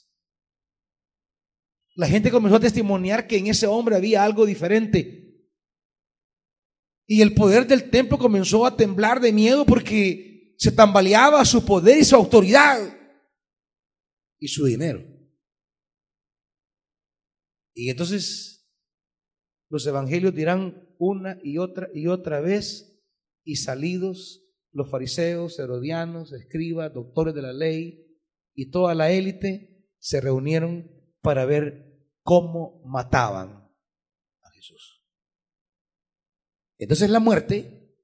[1.95, 5.21] La gente comenzó a testimoniar que en ese hombre había algo diferente.
[7.07, 11.97] Y el poder del templo comenzó a temblar de miedo porque se tambaleaba su poder
[11.97, 12.97] y su autoridad
[14.39, 15.03] y su dinero.
[17.73, 18.69] Y entonces
[19.69, 23.01] los evangelios dirán una y otra y otra vez
[23.43, 28.05] y salidos los fariseos, herodianos, escribas, doctores de la ley
[28.53, 30.89] y toda la élite se reunieron
[31.21, 33.71] para ver cómo mataban
[34.41, 35.03] a Jesús.
[36.77, 37.95] Entonces la muerte,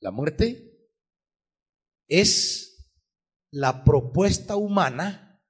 [0.00, 0.88] la muerte
[2.08, 2.92] es
[3.50, 5.42] la propuesta humana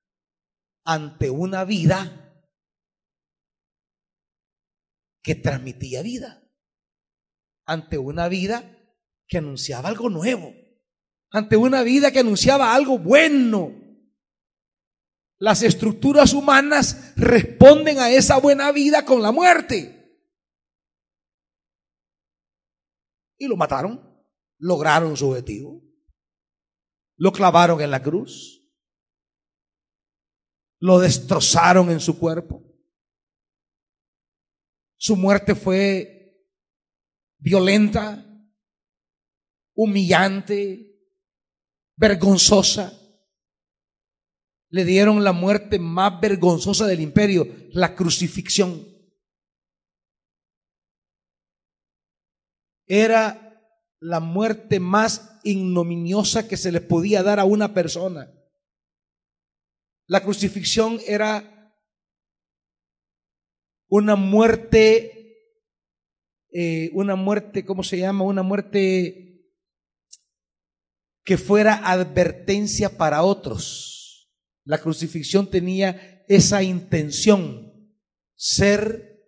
[0.84, 2.20] ante una vida
[5.22, 6.46] que transmitía vida,
[7.66, 8.70] ante una vida
[9.26, 10.52] que anunciaba algo nuevo,
[11.30, 13.83] ante una vida que anunciaba algo bueno.
[15.38, 19.94] Las estructuras humanas responden a esa buena vida con la muerte.
[23.38, 24.00] Y lo mataron,
[24.58, 25.82] lograron su objetivo,
[27.16, 28.64] lo clavaron en la cruz,
[30.80, 32.62] lo destrozaron en su cuerpo.
[34.96, 36.48] Su muerte fue
[37.38, 38.24] violenta,
[39.74, 40.98] humillante,
[41.96, 43.03] vergonzosa.
[44.74, 48.84] Le dieron la muerte más vergonzosa del imperio, la crucifixión.
[52.84, 53.56] Era
[54.00, 58.34] la muerte más ignominiosa que se le podía dar a una persona.
[60.08, 61.72] La crucifixión era
[63.86, 65.38] una muerte,
[66.50, 68.24] eh, una muerte, ¿cómo se llama?
[68.24, 69.52] Una muerte
[71.22, 73.93] que fuera advertencia para otros.
[74.64, 77.72] La crucifixión tenía esa intención,
[78.34, 79.20] ser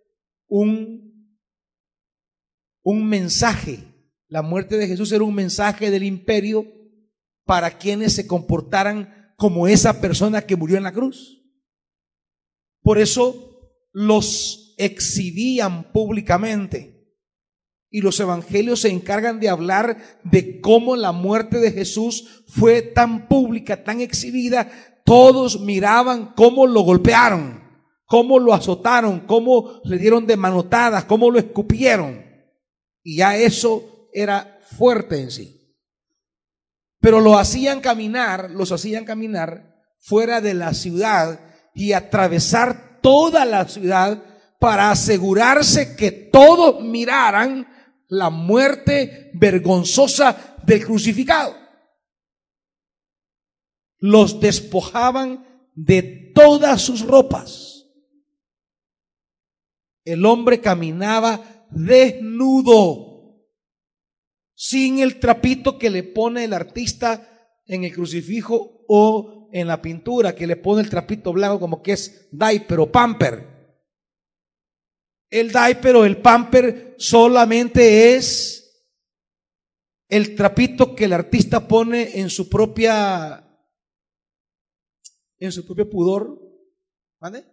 [0.47, 1.37] un,
[2.83, 3.79] un mensaje.
[4.27, 6.65] La muerte de Jesús era un mensaje del imperio
[7.45, 11.43] para quienes se comportaran como esa persona que murió en la cruz.
[12.81, 16.97] Por eso los exhibían públicamente.
[17.89, 23.27] Y los evangelios se encargan de hablar de cómo la muerte de Jesús fue tan
[23.27, 24.69] pública, tan exhibida.
[25.07, 27.63] Todos miraban cómo lo golpearon,
[28.03, 32.25] cómo lo azotaron, cómo le dieron de manotadas, cómo lo escupieron.
[33.03, 35.73] Y ya eso era fuerte en sí.
[36.99, 41.39] Pero lo hacían caminar, los hacían caminar fuera de la ciudad
[41.73, 44.21] y atravesar toda la ciudad
[44.59, 47.65] para asegurarse que todos miraran
[48.09, 51.66] la muerte vergonzosa del crucificado.
[53.99, 57.85] Los despojaban de todas sus ropas.
[60.03, 63.43] El hombre caminaba desnudo,
[64.55, 70.33] sin el trapito que le pone el artista en el crucifijo o en la pintura
[70.33, 73.57] que le pone el trapito blanco como que es diaper o pamper.
[75.29, 78.87] El diaper o el pamper solamente es
[80.07, 83.46] el trapito que el artista pone en su propia
[85.39, 86.39] en su propio pudor,
[87.19, 87.45] ¿vale?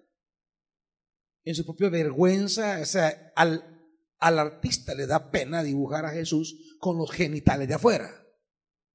[1.44, 6.76] En su propia vergüenza, o sea, al, al artista le da pena dibujar a Jesús
[6.78, 8.10] con los genitales de afuera,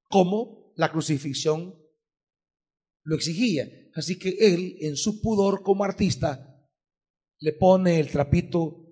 [0.08, 1.80] como la crucifixión
[3.04, 3.68] lo exigía.
[3.94, 6.68] Así que él, en su pudor como artista,
[7.38, 8.86] le pone el trapito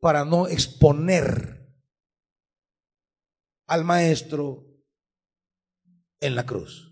[0.00, 1.62] para no exponer
[3.66, 4.66] al maestro
[6.20, 6.91] en la cruz.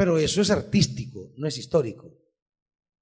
[0.00, 2.10] Pero eso es artístico, no es histórico.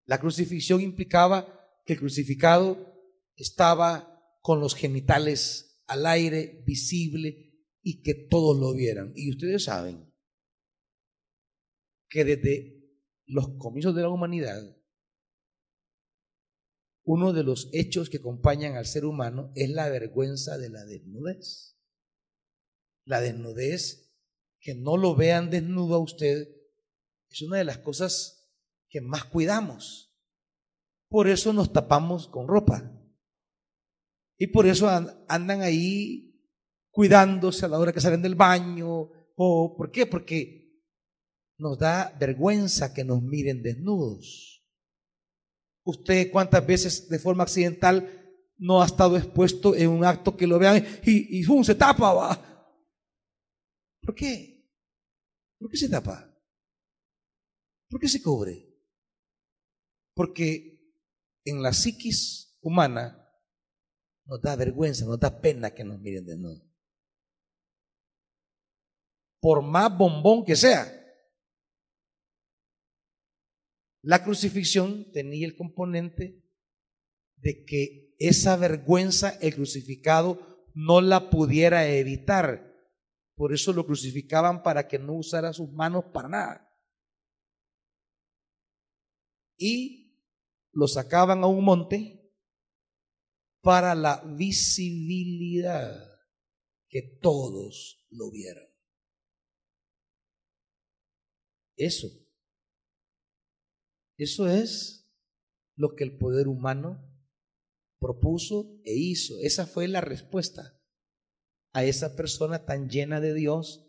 [0.07, 2.93] La crucifixión implicaba que el crucificado
[3.37, 9.13] estaba con los genitales al aire, visible, y que todos lo vieran.
[9.15, 10.13] Y ustedes saben
[12.09, 14.61] que desde los comienzos de la humanidad,
[17.05, 21.79] uno de los hechos que acompañan al ser humano es la vergüenza de la desnudez.
[23.05, 24.13] La desnudez,
[24.59, 26.58] que no lo vean desnudo a usted,
[27.31, 28.51] es una de las cosas
[28.89, 30.17] que más cuidamos.
[31.09, 32.93] Por eso nos tapamos con ropa.
[34.37, 36.29] Y por eso andan ahí
[36.91, 39.11] cuidándose a la hora que salen del baño.
[39.37, 40.07] ¿O por qué?
[40.07, 40.59] Porque
[41.59, 44.65] nos da vergüenza que nos miren desnudos.
[45.85, 48.15] Usted cuántas veces de forma accidental
[48.59, 52.41] no ha estado expuesto en un acto que lo vean y, y se tapa.
[54.03, 54.69] ¿Por qué?
[55.59, 56.28] ¿Por qué se tapa?
[57.89, 58.67] ¿Por qué se cubre?
[60.15, 60.79] Porque
[61.45, 63.25] en la psiquis humana
[64.27, 66.63] nos da vergüenza, nos da pena que nos miren de nuevo.
[69.41, 70.95] Por más bombón que sea.
[74.03, 76.45] La crucifixión tenía el componente
[77.37, 82.75] de que esa vergüenza el crucificado no la pudiera evitar.
[83.35, 86.68] Por eso lo crucificaban para que no usara sus manos para nada.
[89.59, 90.17] Y
[90.73, 92.33] lo sacaban a un monte
[93.61, 96.09] para la visibilidad,
[96.89, 98.65] que todos lo vieran.
[101.77, 102.09] Eso,
[104.17, 105.09] eso es
[105.77, 107.05] lo que el poder humano
[108.01, 109.35] propuso e hizo.
[109.41, 110.81] Esa fue la respuesta
[111.73, 113.89] a esa persona tan llena de Dios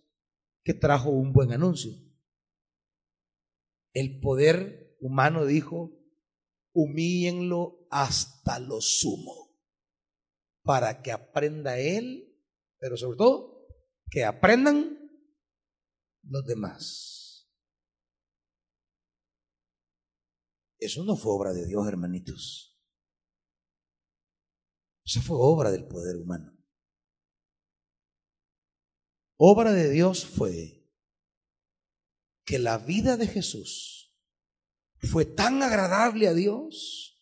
[0.63, 1.93] que trajo un buen anuncio.
[3.93, 5.91] El poder humano dijo,
[6.74, 9.50] humíenlo hasta lo sumo
[10.64, 12.38] para que aprenda él,
[12.78, 13.68] pero sobre todo
[14.10, 14.97] que aprendan
[16.24, 17.50] los demás.
[20.78, 22.80] Eso no fue obra de Dios, hermanitos.
[25.04, 26.56] Eso fue obra del poder humano.
[29.38, 30.88] Obra de Dios fue
[32.45, 33.99] que la vida de Jesús
[35.08, 37.18] fue tan agradable a Dios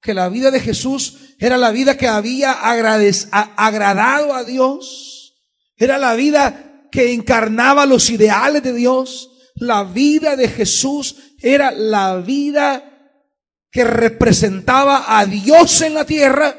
[0.00, 5.36] que la vida de Jesús era la vida que había agradado a Dios,
[5.76, 12.16] era la vida que encarnaba los ideales de Dios, la vida de Jesús era la
[12.18, 12.88] vida
[13.70, 16.56] que representaba a Dios en la tierra.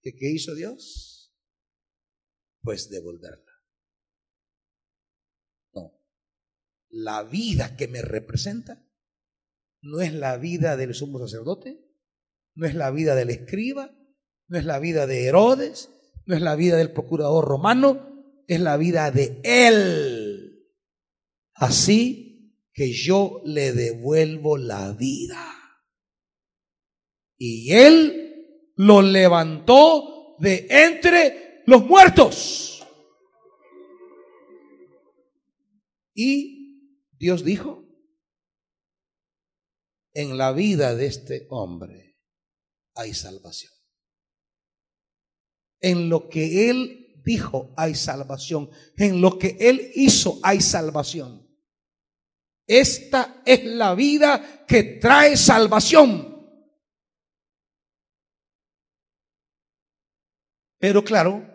[0.00, 1.32] ¿Qué, qué hizo Dios?
[2.62, 3.52] Pues devolverla.
[5.74, 5.92] No,
[6.94, 8.86] la vida que me representa
[9.82, 11.84] no es la vida del sumo sacerdote,
[12.54, 13.90] no es la vida del escriba,
[14.46, 15.90] no es la vida de Herodes,
[16.24, 20.70] no es la vida del procurador romano, es la vida de Él.
[21.54, 25.44] Así que yo le devuelvo la vida.
[27.36, 32.86] Y Él lo levantó de entre los muertos.
[36.14, 36.53] Y
[37.24, 37.82] Dios dijo,
[40.12, 42.20] en la vida de este hombre
[42.94, 43.72] hay salvación.
[45.80, 48.68] En lo que él dijo hay salvación.
[48.98, 51.48] En lo que él hizo hay salvación.
[52.66, 56.46] Esta es la vida que trae salvación.
[60.78, 61.53] Pero claro,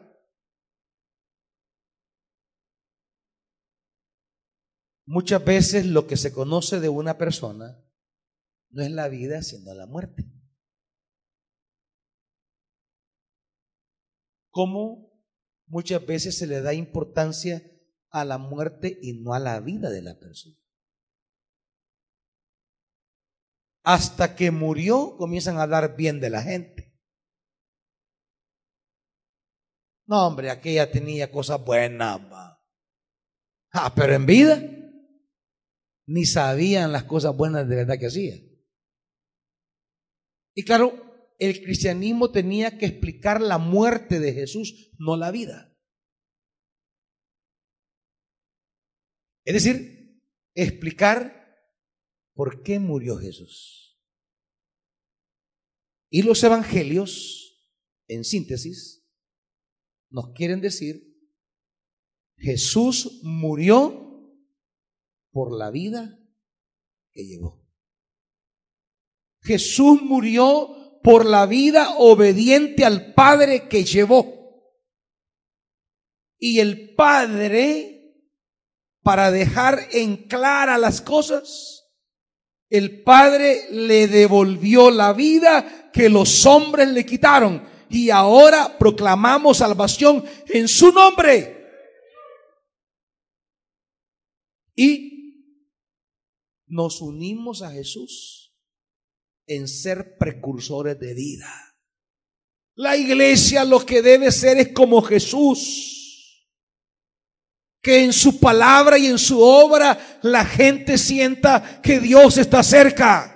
[5.10, 7.84] muchas veces lo que se conoce de una persona
[8.70, 10.32] no es la vida, sino la muerte.
[14.51, 15.12] ¿Cómo
[15.66, 17.64] muchas veces se le da importancia
[18.12, 20.55] a la muerte y no a la vida de la persona?
[23.84, 26.95] Hasta que murió comienzan a dar bien de la gente.
[30.05, 32.22] No, hombre, aquella tenía cosas buenas.
[33.72, 34.79] Ah, pero en vida
[36.10, 38.36] ni sabían las cosas buenas de verdad que hacía.
[40.55, 45.78] Y claro, el cristianismo tenía que explicar la muerte de Jesús, no la vida.
[49.45, 50.20] Es decir,
[50.55, 51.55] explicar
[52.34, 54.01] por qué murió Jesús.
[56.10, 57.72] Y los evangelios,
[58.07, 59.07] en síntesis,
[60.10, 61.03] nos quieren decir,
[62.36, 64.09] Jesús murió
[65.40, 66.20] por la vida
[67.14, 67.66] que llevó.
[69.42, 74.76] Jesús murió por la vida obediente al Padre que llevó.
[76.38, 78.18] Y el Padre,
[79.02, 81.90] para dejar en clara las cosas,
[82.70, 90.22] el Padre le devolvió la vida que los hombres le quitaron y ahora proclamamos salvación
[90.50, 91.56] en su nombre.
[94.76, 95.09] Y
[96.70, 98.56] nos unimos a Jesús
[99.48, 101.52] en ser precursores de vida.
[102.76, 105.98] La iglesia lo que debe ser es como Jesús
[107.82, 113.36] que en su palabra y en su obra la gente sienta que Dios está cerca.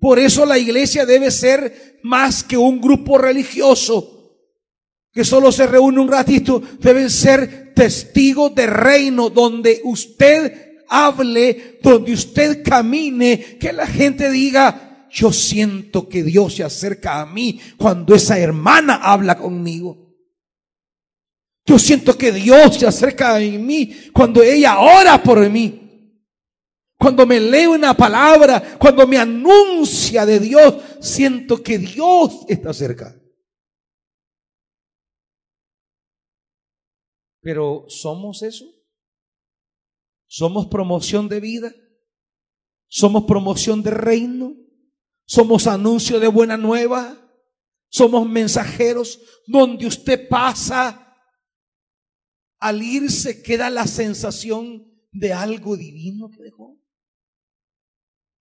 [0.00, 4.36] Por eso la iglesia debe ser más que un grupo religioso
[5.12, 6.62] que solo se reúne un ratito.
[6.78, 15.06] Deben ser testigos de reino donde usted hable, donde usted camine, que la gente diga,
[15.10, 20.08] yo siento que Dios se acerca a mí cuando esa hermana habla conmigo.
[21.64, 25.84] Yo siento que Dios se acerca a mí cuando ella ora por mí.
[26.98, 33.14] Cuando me lee una palabra, cuando me anuncia de Dios, siento que Dios está cerca.
[37.40, 38.77] Pero ¿somos eso?
[40.28, 41.74] ¿Somos promoción de vida?
[42.86, 44.54] ¿Somos promoción de reino?
[45.24, 47.18] ¿Somos anuncio de buena nueva?
[47.88, 51.06] ¿Somos mensajeros donde usted pasa?
[52.60, 56.80] al irse queda la sensación de algo divino que dejó.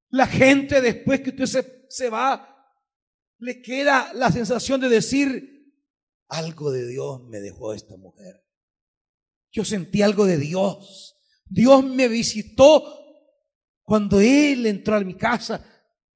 [0.10, 2.56] La gente después que usted se, se va,
[3.40, 5.54] le queda la sensación de decir,
[6.30, 8.44] algo de Dios me dejó esta mujer.
[9.52, 11.07] Yo sentí algo de Dios.
[11.50, 12.84] Dios me visitó
[13.84, 15.66] cuando Él entró a mi casa.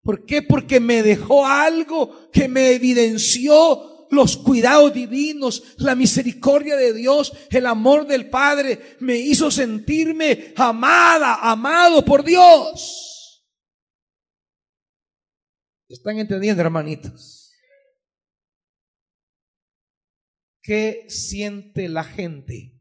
[0.04, 0.42] ¿Por qué?
[0.42, 7.66] Porque me dejó algo que me evidenció los cuidados divinos, la misericordia de Dios, el
[7.66, 13.48] amor del Padre, me hizo sentirme amada, amado por Dios.
[15.88, 17.54] ¿Están entendiendo, hermanitos?
[20.62, 22.81] ¿Qué siente la gente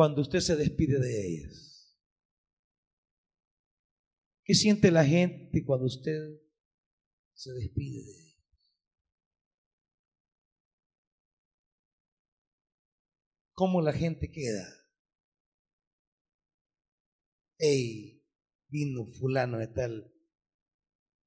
[0.00, 1.94] cuando usted se despide de ellas?
[4.42, 6.40] ¿Qué siente la gente cuando usted
[7.34, 8.30] se despide de ellas?
[13.52, 14.66] cómo la gente queda.
[17.58, 18.26] Ey,
[18.68, 20.14] vino fulano de tal.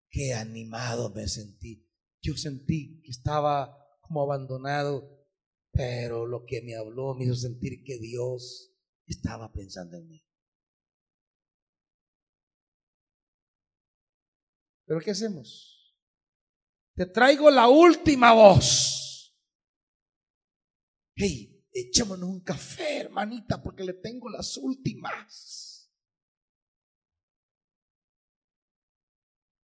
[0.10, 1.88] Qué animado me sentí.
[2.24, 5.23] Yo sentí que estaba como abandonado,
[5.74, 8.72] pero lo que me habló me hizo sentir que Dios
[9.08, 10.24] estaba pensando en mí.
[14.86, 15.98] Pero ¿qué hacemos?
[16.96, 19.36] Te traigo la última voz.
[21.16, 25.92] Hey, echémonos un café, hermanita, porque le tengo las últimas.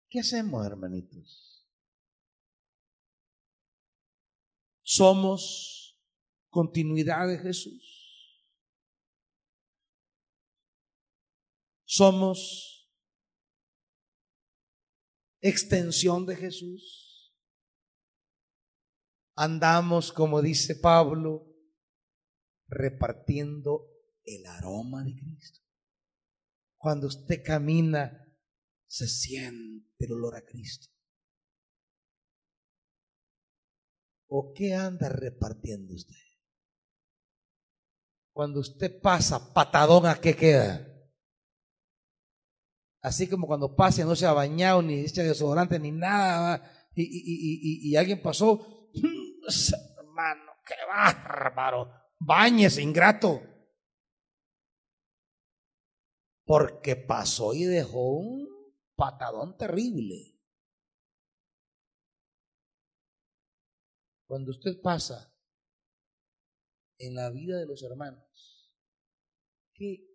[0.08, 1.68] ¿Qué hacemos, hermanitos?
[4.82, 5.79] Somos
[6.50, 8.00] continuidad de Jesús.
[11.84, 12.88] Somos
[15.40, 17.34] extensión de Jesús.
[19.34, 21.46] Andamos, como dice Pablo,
[22.68, 23.88] repartiendo
[24.24, 25.60] el aroma de Cristo.
[26.76, 28.26] Cuando usted camina,
[28.86, 30.88] se siente el olor a Cristo.
[34.28, 36.29] ¿O qué anda repartiendo usted?
[38.40, 40.88] Cuando usted pasa patadón, ¿a qué queda?
[43.02, 47.90] Así como cuando pasa no se ha bañado, ni echa desodorante, ni nada, y, y,
[47.90, 48.88] y alguien pasó,
[49.98, 53.42] hermano, qué bárbaro, Báñese, ingrato.
[56.46, 58.48] Porque pasó y dejó un
[58.96, 60.40] patadón terrible.
[64.26, 65.29] Cuando usted pasa
[67.00, 68.72] en la vida de los hermanos,
[69.74, 70.06] ¿qué,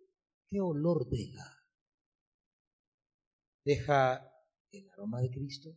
[0.48, 1.64] qué olor deja?
[3.64, 4.32] ¿Deja
[4.70, 5.76] el aroma de Cristo?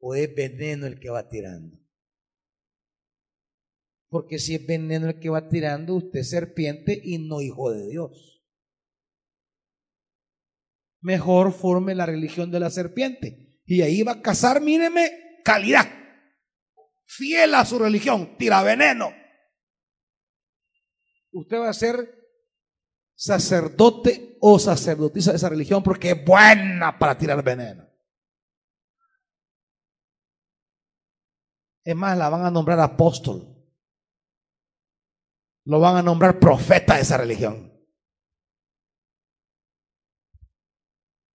[0.00, 1.78] ¿O es veneno el que va tirando?
[4.08, 7.88] Porque si es veneno el que va tirando, usted es serpiente y no hijo de
[7.88, 8.44] Dios.
[11.00, 13.62] Mejor forme la religión de la serpiente.
[13.64, 16.01] Y ahí va a cazar, míreme, calidad.
[17.04, 19.12] Fiel a su religión, tira veneno.
[21.32, 21.96] Usted va a ser
[23.14, 27.88] sacerdote o sacerdotisa de esa religión porque es buena para tirar veneno.
[31.84, 33.52] Es más, la van a nombrar apóstol
[35.64, 37.70] lo van a nombrar profeta de esa religión.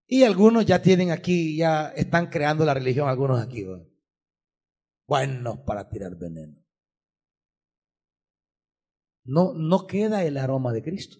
[0.05, 3.65] Y algunos ya tienen aquí, ya están creando la religión, algunos aquí.
[5.07, 6.61] Buenos para tirar veneno.
[9.23, 11.17] No, no queda el aroma de Cristo.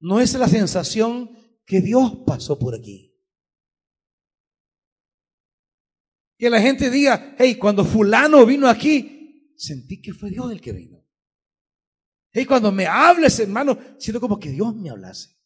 [0.00, 1.30] No es la sensación
[1.64, 3.16] que Dios pasó por aquí.
[6.36, 10.72] Que la gente diga, hey, cuando fulano vino aquí, sentí que fue Dios el que
[10.72, 11.06] vino.
[12.32, 15.36] Hey, cuando me hables, hermano, siento como que Dios me hablase.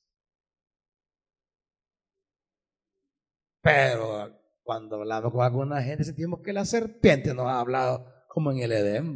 [3.61, 8.59] Pero cuando hablamos con alguna gente sentimos que la serpiente nos ha hablado como en
[8.59, 9.15] el Edén.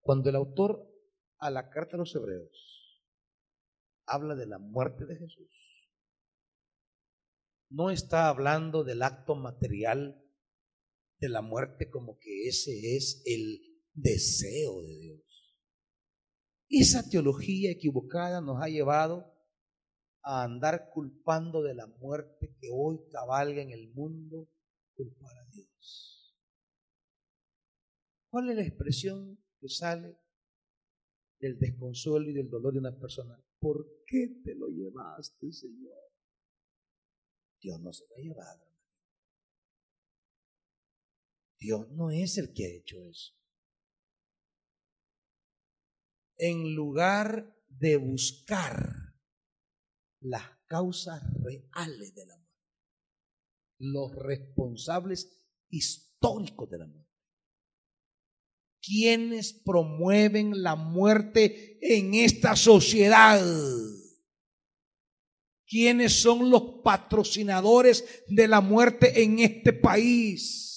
[0.00, 0.92] Cuando el autor
[1.38, 3.00] a la carta de los hebreos
[4.06, 5.88] habla de la muerte de Jesús,
[7.68, 10.20] no está hablando del acto material
[11.20, 13.60] de la muerte como que ese es el
[13.92, 15.56] deseo de Dios.
[16.68, 19.29] Esa teología equivocada nos ha llevado
[20.22, 24.48] a andar culpando de la muerte que hoy cabalga en el mundo,
[24.94, 26.36] culpar a Dios.
[28.28, 30.18] ¿Cuál es la expresión que sale
[31.38, 33.36] del desconsuelo y del dolor de una persona?
[33.58, 35.98] ¿Por qué te lo llevaste, Señor?
[37.60, 38.70] Dios no se lo ha llevado.
[41.58, 43.34] Dios no es el que ha hecho eso.
[46.38, 48.99] En lugar de buscar
[50.20, 52.66] las causas reales de la muerte,
[53.78, 57.10] los responsables históricos de la muerte.
[58.82, 63.44] ¿Quiénes promueven la muerte en esta sociedad?
[65.66, 70.69] ¿Quiénes son los patrocinadores de la muerte en este país?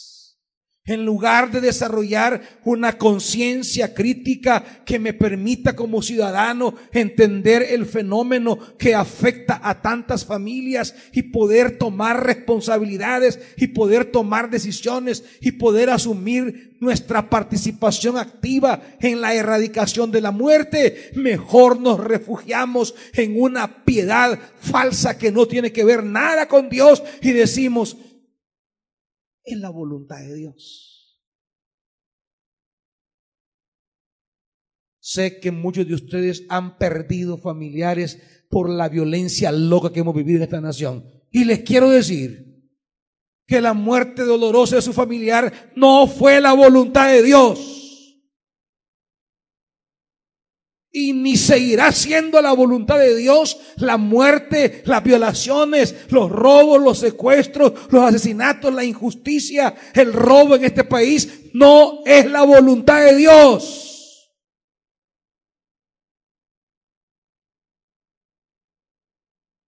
[0.86, 8.60] En lugar de desarrollar una conciencia crítica que me permita como ciudadano entender el fenómeno
[8.78, 15.90] que afecta a tantas familias y poder tomar responsabilidades y poder tomar decisiones y poder
[15.90, 23.86] asumir nuestra participación activa en la erradicación de la muerte, mejor nos refugiamos en una
[23.86, 27.96] piedad falsa que no tiene que ver nada con Dios y decimos,
[29.44, 31.22] es la voluntad de Dios.
[35.00, 40.38] Sé que muchos de ustedes han perdido familiares por la violencia loca que hemos vivido
[40.38, 41.06] en esta nación.
[41.30, 42.54] Y les quiero decir
[43.46, 47.83] que la muerte dolorosa de su familiar no fue la voluntad de Dios.
[50.96, 57.00] Y ni seguirá siendo la voluntad de Dios la muerte, las violaciones, los robos, los
[57.00, 61.50] secuestros, los asesinatos, la injusticia, el robo en este país.
[61.54, 64.30] No es la voluntad de Dios.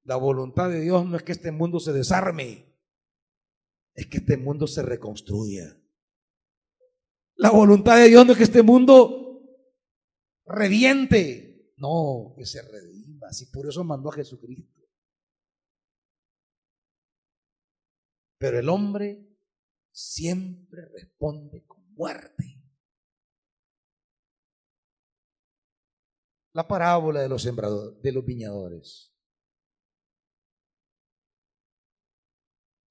[0.03, 2.71] La voluntad de Dios no es que este mundo se desarme,
[3.95, 5.75] es que este mundo se reconstruya.
[7.37, 9.24] La voluntad de Dios no es que este mundo
[10.45, 11.73] reviente.
[11.77, 13.31] No, que se redima.
[13.31, 14.81] Si por eso mandó a Jesucristo.
[18.37, 19.25] Pero el hombre
[19.91, 22.61] siempre responde con muerte.
[26.53, 29.13] La parábola de los sembradores, de los viñadores.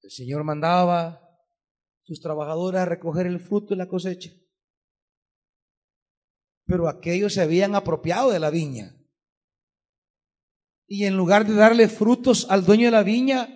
[0.01, 1.25] El Señor mandaba
[2.03, 4.31] sus trabajadores a recoger el fruto de la cosecha.
[6.65, 8.95] Pero aquellos se habían apropiado de la viña.
[10.87, 13.49] Y en lugar de darle frutos al dueño de la viña,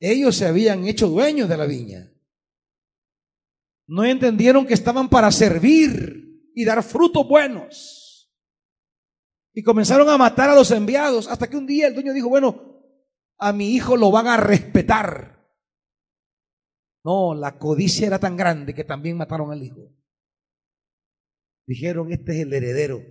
[0.00, 2.12] ellos se habían hecho dueños de la viña.
[3.86, 8.30] No entendieron que estaban para servir y dar frutos buenos.
[9.54, 12.82] Y comenzaron a matar a los enviados hasta que un día el dueño dijo, bueno,
[13.38, 15.48] a mi hijo lo van a respetar.
[17.04, 19.97] No, la codicia era tan grande que también mataron al hijo.
[21.68, 23.02] Dijeron, este es el heredero.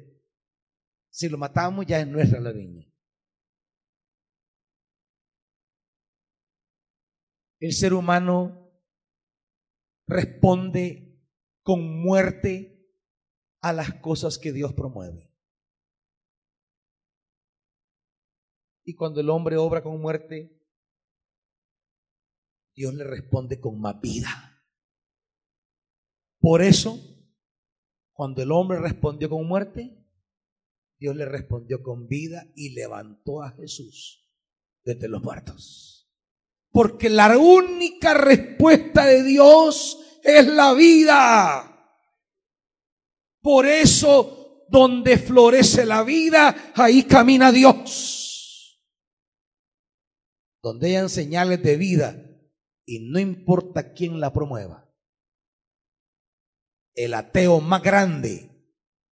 [1.12, 2.92] Si lo matamos ya es nuestra la viña.
[7.60, 8.72] El ser humano
[10.08, 11.24] responde
[11.62, 12.92] con muerte
[13.62, 15.32] a las cosas que Dios promueve.
[18.84, 20.60] Y cuando el hombre obra con muerte,
[22.74, 24.64] Dios le responde con más vida.
[26.40, 27.17] Por eso
[28.18, 29.96] cuando el hombre respondió con muerte,
[31.00, 34.28] Dios le respondió con vida y levantó a Jesús
[34.84, 36.12] desde los muertos.
[36.72, 41.96] Porque la única respuesta de Dios es la vida.
[43.40, 48.84] Por eso, donde florece la vida, ahí camina Dios.
[50.64, 52.20] Donde hayan señales de vida
[52.84, 54.87] y no importa quién la promueva.
[56.98, 58.50] El ateo más grande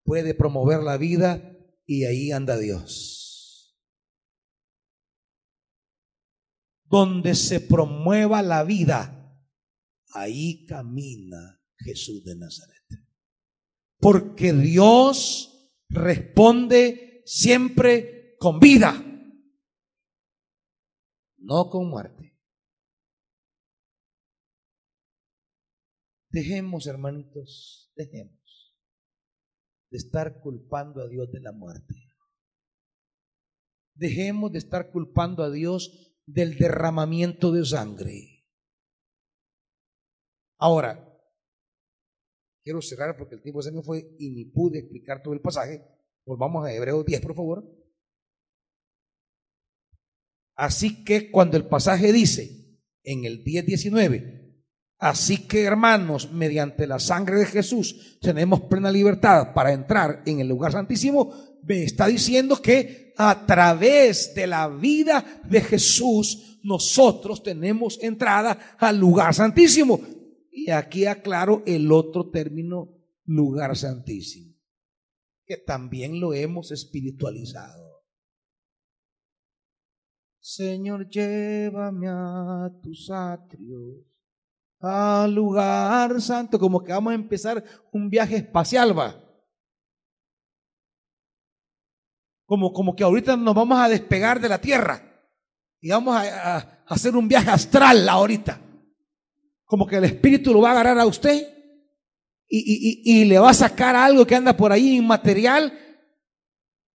[0.02, 1.56] puede promover la vida
[1.86, 3.78] y ahí anda Dios.
[6.82, 9.40] Donde se promueva la vida,
[10.10, 12.82] ahí camina Jesús de Nazaret.
[14.00, 19.00] Porque Dios responde siempre con vida,
[21.38, 22.25] no con muerte.
[26.36, 28.76] Dejemos, hermanitos, dejemos
[29.90, 31.94] de estar culpando a Dios de la muerte.
[33.94, 38.44] Dejemos de estar culpando a Dios del derramamiento de sangre.
[40.58, 41.10] Ahora,
[42.62, 45.88] quiero cerrar porque el tiempo se me fue y ni pude explicar todo el pasaje.
[46.26, 47.64] Volvamos a Hebreos 10, por favor.
[50.54, 54.45] Así que cuando el pasaje dice en el 10.19,
[54.98, 60.48] Así que hermanos, mediante la sangre de Jesús tenemos plena libertad para entrar en el
[60.48, 61.58] lugar santísimo.
[61.64, 68.98] Me está diciendo que a través de la vida de Jesús nosotros tenemos entrada al
[68.98, 70.00] lugar santísimo.
[70.50, 72.88] Y aquí aclaro el otro término,
[73.26, 74.54] lugar santísimo,
[75.44, 77.84] que también lo hemos espiritualizado.
[80.40, 84.15] Señor, llévame a tus atrios
[84.80, 89.22] al lugar santo, como que vamos a empezar un viaje espacial, va.
[92.44, 95.02] Como, como que ahorita nos vamos a despegar de la tierra
[95.80, 98.60] y vamos a, hacer un viaje astral ahorita.
[99.64, 101.52] Como que el espíritu lo va a agarrar a usted
[102.48, 105.76] y, y, le va a sacar algo que anda por ahí inmaterial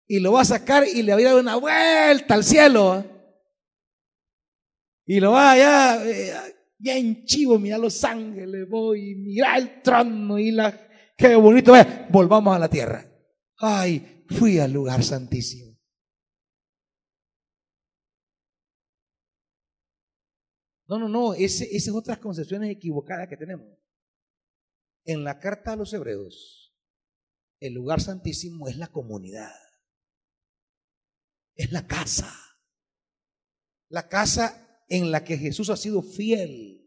[0.06, 3.04] y lo va a sacar y le va a dar una vuelta al cielo.
[5.04, 5.98] Y lo va a
[6.82, 11.72] eh, bien chivo, mira los ángeles, voy, mira el trono y la, qué bonito.
[12.10, 13.06] Volvamos a la tierra.
[13.58, 15.72] Ay, fui al lugar santísimo.
[20.88, 23.66] No, no, no, ese, esas otras concepciones equivocadas que tenemos.
[25.04, 26.74] En la carta a los hebreos,
[27.60, 29.54] el lugar santísimo es la comunidad,
[31.54, 32.30] es la casa.
[33.88, 34.61] La casa
[34.92, 36.86] en la que Jesús ha sido fiel.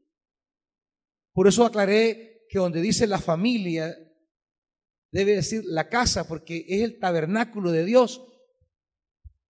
[1.33, 3.97] Por eso aclaré que donde dice la familia,
[5.11, 8.23] debe decir la casa, porque es el tabernáculo de Dios.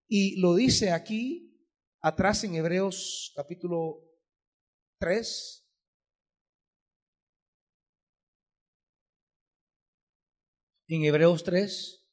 [0.07, 1.53] Y lo dice aquí,
[1.99, 4.09] atrás en Hebreos capítulo
[4.99, 5.67] 3.
[10.87, 12.07] En Hebreos 3,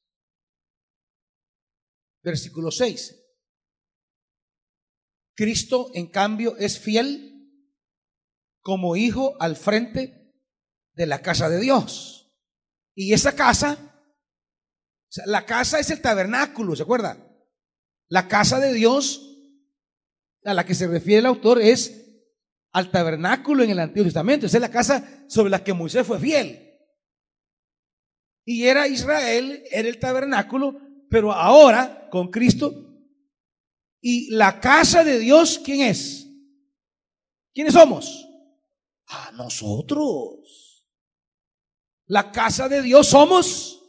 [2.24, 3.21] versículo 6.
[5.34, 7.32] Cristo, en cambio, es fiel
[8.60, 10.32] como hijo al frente
[10.94, 12.32] de la casa de Dios.
[12.94, 13.78] Y esa casa,
[15.26, 17.18] la casa es el tabernáculo, ¿se acuerda?
[18.08, 19.28] La casa de Dios
[20.44, 22.02] a la que se refiere el autor es
[22.72, 24.46] al tabernáculo en el Antiguo Testamento.
[24.46, 26.68] Esa es la casa sobre la que Moisés fue fiel.
[28.44, 30.78] Y era Israel, era el tabernáculo,
[31.08, 32.91] pero ahora con Cristo
[34.04, 36.28] y la casa de Dios, ¿quién es?
[37.54, 38.28] ¿Quiénes somos?
[39.06, 40.88] A nosotros.
[42.06, 43.80] La casa de Dios somos.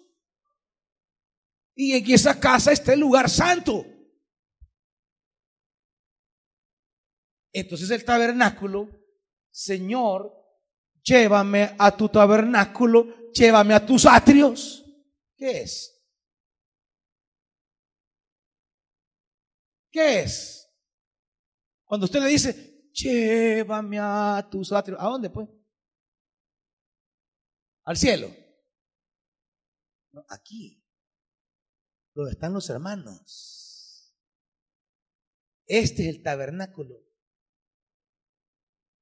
[1.75, 3.83] Y en esa casa está el lugar santo.
[7.51, 8.89] Entonces el tabernáculo,
[9.49, 10.31] Señor,
[11.01, 14.85] llévame a tu tabernáculo, llévame a tus atrios.
[15.35, 15.92] ¿Qué es?
[19.93, 20.67] ¿Qué es?
[21.85, 25.47] Cuando usted le dice, llévame a tus atrios, ¿a dónde pues?
[27.85, 28.35] Al cielo.
[30.11, 30.83] No, aquí,
[32.15, 34.17] donde están los hermanos.
[35.67, 36.99] Este es el tabernáculo.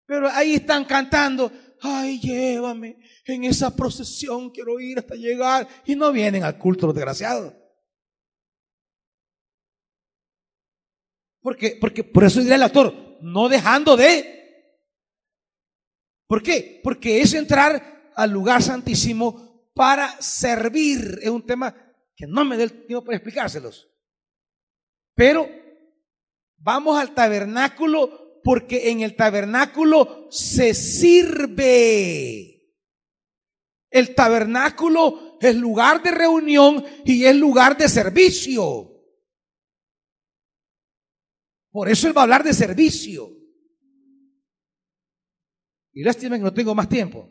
[0.06, 5.70] Pero ahí están cantando, ay, llévame en esa procesión, quiero ir hasta llegar.
[5.86, 7.61] Y no vienen al culto los desgraciados.
[11.42, 14.40] Porque, porque por eso dirá el autor, no dejando de.
[16.28, 16.80] ¿Por qué?
[16.84, 21.20] Porque es entrar al lugar santísimo para servir.
[21.22, 21.76] Es un tema
[22.16, 23.90] que no me dé el tiempo para explicárselos.
[25.16, 25.50] Pero
[26.58, 32.52] vamos al tabernáculo porque en el tabernáculo se sirve.
[33.90, 38.91] El tabernáculo es lugar de reunión y es lugar de servicio.
[41.72, 43.30] Por eso él va a hablar de servicio.
[45.93, 47.30] Y lástima que no tengo más tiempo.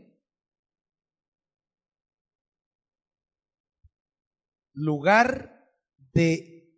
[4.72, 5.70] Lugar
[6.12, 6.74] de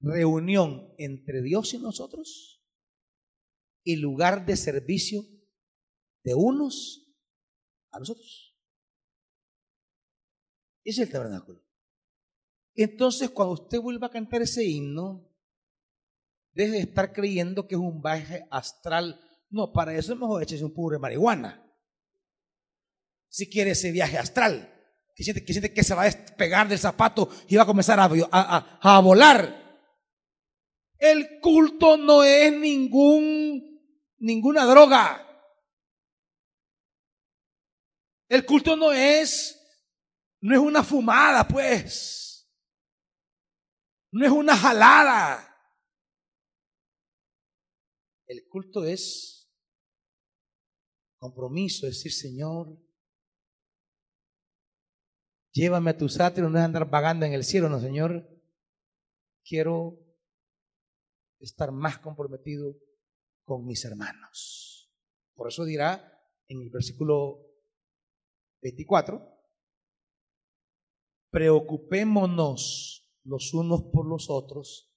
[0.00, 2.62] reunión entre Dios y nosotros
[3.82, 5.22] y lugar de servicio
[6.24, 7.10] de unos
[7.90, 8.54] a nosotros.
[10.84, 11.64] Ese es el tabernáculo.
[12.74, 15.27] Entonces, cuando usted vuelva a cantar ese himno,
[16.58, 19.20] deje de estar creyendo que es un viaje astral.
[19.48, 21.64] No, para eso es mejor echarse un puro de marihuana.
[23.28, 24.74] Si quiere ese viaje astral,
[25.14, 28.00] que siente que, siente que se va a despegar del zapato y va a comenzar
[28.00, 29.80] a, a, a volar.
[30.98, 33.80] El culto no es ningún,
[34.18, 35.24] ninguna droga.
[38.28, 39.56] El culto no es,
[40.40, 42.50] no es una fumada, pues.
[44.10, 45.47] No es una jalada.
[48.28, 49.50] El culto es
[51.18, 52.78] compromiso, es decir, Señor,
[55.52, 58.28] llévame a tu sátiro, no es andar vagando en el cielo, no, Señor.
[59.42, 59.98] Quiero
[61.40, 62.76] estar más comprometido
[63.44, 64.92] con mis hermanos.
[65.34, 67.46] Por eso dirá en el versículo
[68.60, 69.26] 24,
[71.30, 74.94] preocupémonos los unos por los otros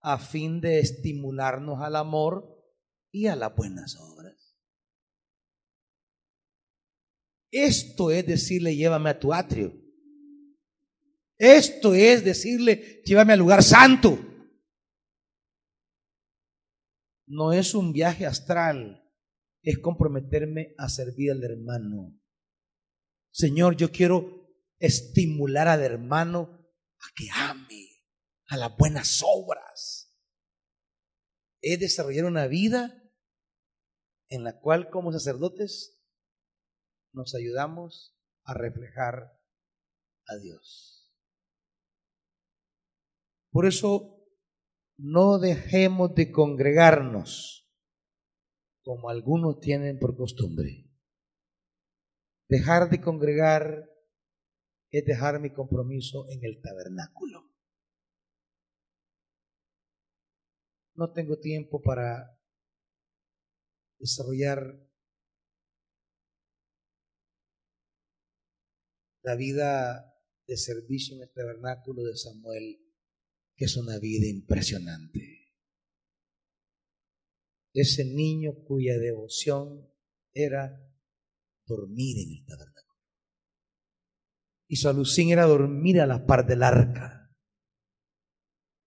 [0.00, 2.59] a fin de estimularnos al amor
[3.12, 4.56] y a las buenas obras.
[7.50, 9.74] Esto es decirle, llévame a tu atrio.
[11.36, 14.18] Esto es decirle, llévame al lugar santo.
[17.26, 19.02] No es un viaje astral,
[19.62, 22.20] es comprometerme a servir al hermano.
[23.32, 26.60] Señor, yo quiero estimular al hermano
[26.98, 27.86] a que ame,
[28.46, 30.18] a las buenas obras.
[31.60, 32.99] Es desarrollar una vida
[34.30, 36.00] en la cual como sacerdotes
[37.12, 39.38] nos ayudamos a reflejar
[40.26, 41.12] a Dios.
[43.50, 44.24] Por eso
[44.96, 47.68] no dejemos de congregarnos
[48.82, 50.88] como algunos tienen por costumbre.
[52.48, 53.90] Dejar de congregar
[54.90, 57.50] es dejar mi compromiso en el tabernáculo.
[60.94, 62.39] No tengo tiempo para
[64.00, 64.90] desarrollar
[69.22, 70.16] la vida
[70.46, 72.80] de servicio en el tabernáculo de Samuel,
[73.54, 75.52] que es una vida impresionante.
[77.72, 79.88] Ese niño cuya devoción
[80.32, 80.82] era
[81.66, 83.04] dormir en el tabernáculo.
[84.66, 87.36] Y su alucín era dormir a la par del arca.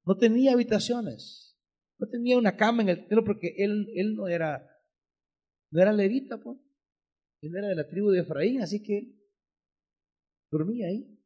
[0.06, 1.58] No tenía habitaciones,
[1.98, 4.73] no tenía una cama en el templo porque él, él no era
[5.74, 6.60] no era levita, pues.
[7.42, 9.12] Él era de la tribu de Efraín, así que
[10.52, 11.20] dormía ahí.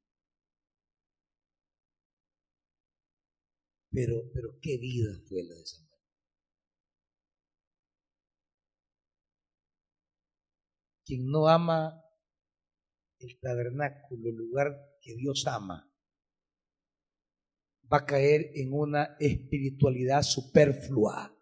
[3.92, 5.88] Pero, pero qué vida fue la de Samuel.
[11.06, 12.02] Quien no ama
[13.20, 15.92] el tabernáculo, el lugar que Dios ama,
[17.92, 21.38] va a caer en una espiritualidad superflua,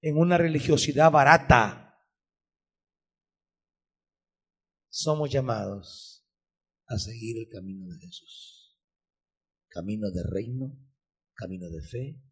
[0.00, 1.87] en una religiosidad barata
[4.88, 6.26] somos llamados
[6.86, 8.76] a seguir el camino de Jesús.
[9.68, 10.78] Camino de reino,
[11.34, 12.22] camino de fe,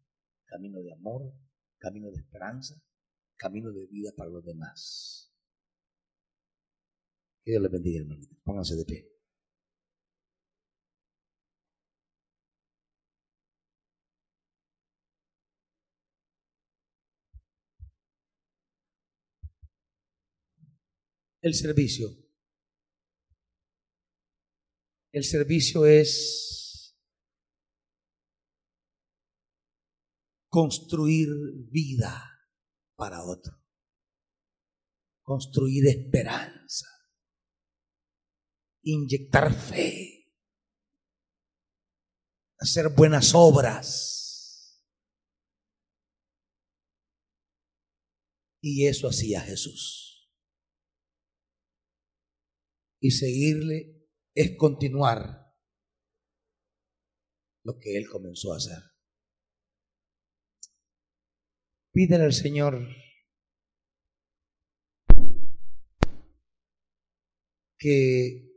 [0.45, 1.33] camino de amor,
[1.77, 2.81] camino de esperanza,
[3.35, 5.31] camino de vida para los demás.
[7.43, 8.35] Que Dios les bendiga, hermanito.
[8.43, 9.17] Pónganse de pie.
[21.41, 22.26] El servicio.
[25.11, 26.97] El servicio es
[30.49, 31.27] construir
[31.69, 32.23] vida
[32.95, 33.53] para otro,
[35.21, 36.87] construir esperanza,
[38.83, 40.33] inyectar fe,
[42.59, 44.83] hacer buenas obras.
[48.59, 50.29] Y eso hacía Jesús.
[52.99, 53.96] Y seguirle
[54.37, 55.51] es continuar
[57.63, 58.77] lo que Él comenzó a hacer.
[61.91, 62.87] Pídele al Señor
[67.79, 68.47] que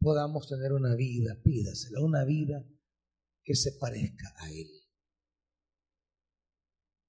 [0.00, 2.68] podamos tener una vida, pídasela, una vida
[3.44, 4.68] que se parezca a Él.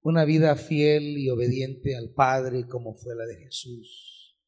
[0.02, 4.38] Una vida fiel y obediente al Padre como fue la de Jesús.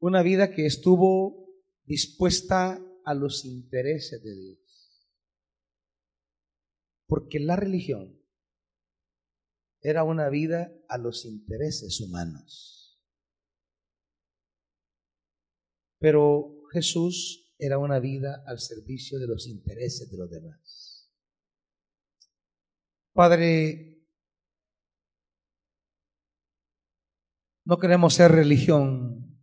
[0.00, 1.43] Una vida que estuvo
[1.84, 5.08] dispuesta a los intereses de Dios.
[7.06, 8.20] Porque la religión
[9.80, 12.98] era una vida a los intereses humanos.
[15.98, 21.12] Pero Jesús era una vida al servicio de los intereses de los demás.
[23.12, 24.02] Padre,
[27.64, 29.40] no queremos ser religión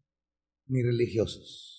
[0.67, 1.70] ni religiosos,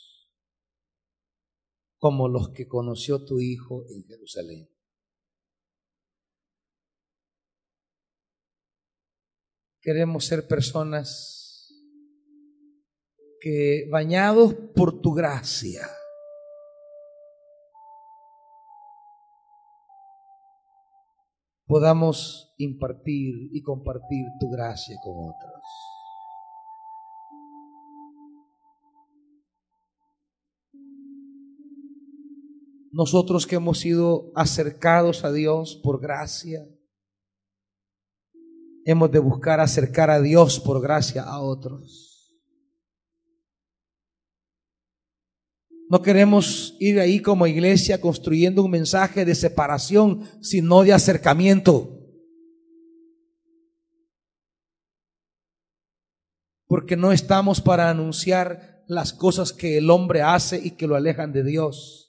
[2.02, 4.68] como los que conoció tu Hijo en Jerusalén.
[9.80, 11.72] Queremos ser personas
[13.40, 15.88] que bañados por tu gracia,
[21.66, 25.62] podamos impartir y compartir tu gracia con otros.
[32.92, 36.68] Nosotros que hemos sido acercados a Dios por gracia,
[38.84, 42.12] hemos de buscar acercar a Dios por gracia a otros.
[45.88, 51.98] No queremos ir ahí como iglesia construyendo un mensaje de separación, sino de acercamiento.
[56.66, 61.32] Porque no estamos para anunciar las cosas que el hombre hace y que lo alejan
[61.32, 62.01] de Dios.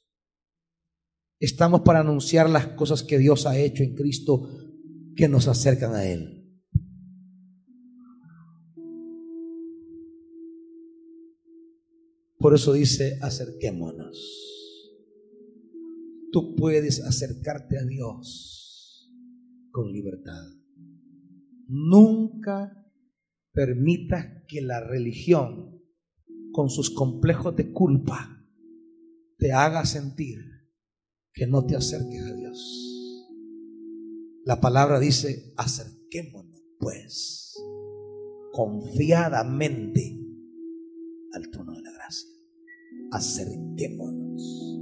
[1.44, 4.48] Estamos para anunciar las cosas que Dios ha hecho en Cristo
[5.14, 6.50] que nos acercan a Él.
[12.40, 14.18] Por eso dice, acerquémonos.
[16.32, 19.12] Tú puedes acercarte a Dios
[19.72, 20.46] con libertad.
[21.68, 22.90] Nunca
[23.52, 25.82] permitas que la religión,
[26.54, 28.48] con sus complejos de culpa,
[29.38, 30.53] te haga sentir
[31.34, 33.20] que no te acerques a Dios.
[34.46, 37.56] La palabra dice, acerquémonos pues
[38.52, 40.20] confiadamente
[41.32, 42.34] al trono de la gracia
[43.14, 44.80] acerquémonos.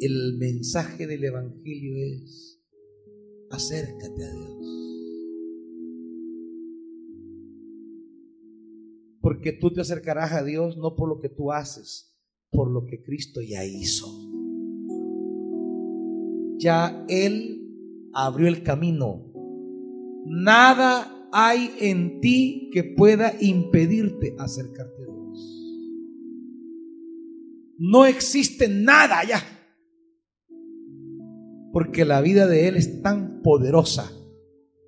[0.00, 2.60] El mensaje del Evangelio es,
[3.50, 4.80] acércate a Dios.
[9.20, 12.14] Porque tú te acercarás a Dios no por lo que tú haces,
[12.50, 14.06] por lo que Cristo ya hizo.
[16.64, 19.30] Ya Él abrió el camino.
[20.24, 25.84] Nada hay en ti que pueda impedirte acercarte a Dios.
[27.76, 29.42] No existe nada allá.
[31.70, 34.10] Porque la vida de Él es tan poderosa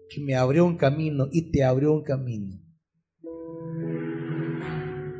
[0.08, 2.54] que me abrió un camino y te abrió un camino.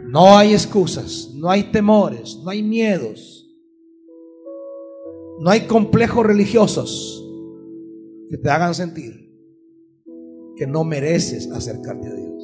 [0.09, 3.46] No hay excusas, no hay temores, no hay miedos,
[5.41, 7.23] no hay complejos religiosos
[8.29, 9.27] que te hagan sentir
[10.57, 12.43] que no mereces acercarte a Dios.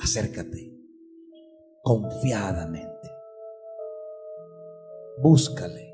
[0.00, 0.78] Acércate
[1.82, 2.92] confiadamente
[5.22, 5.90] búscale.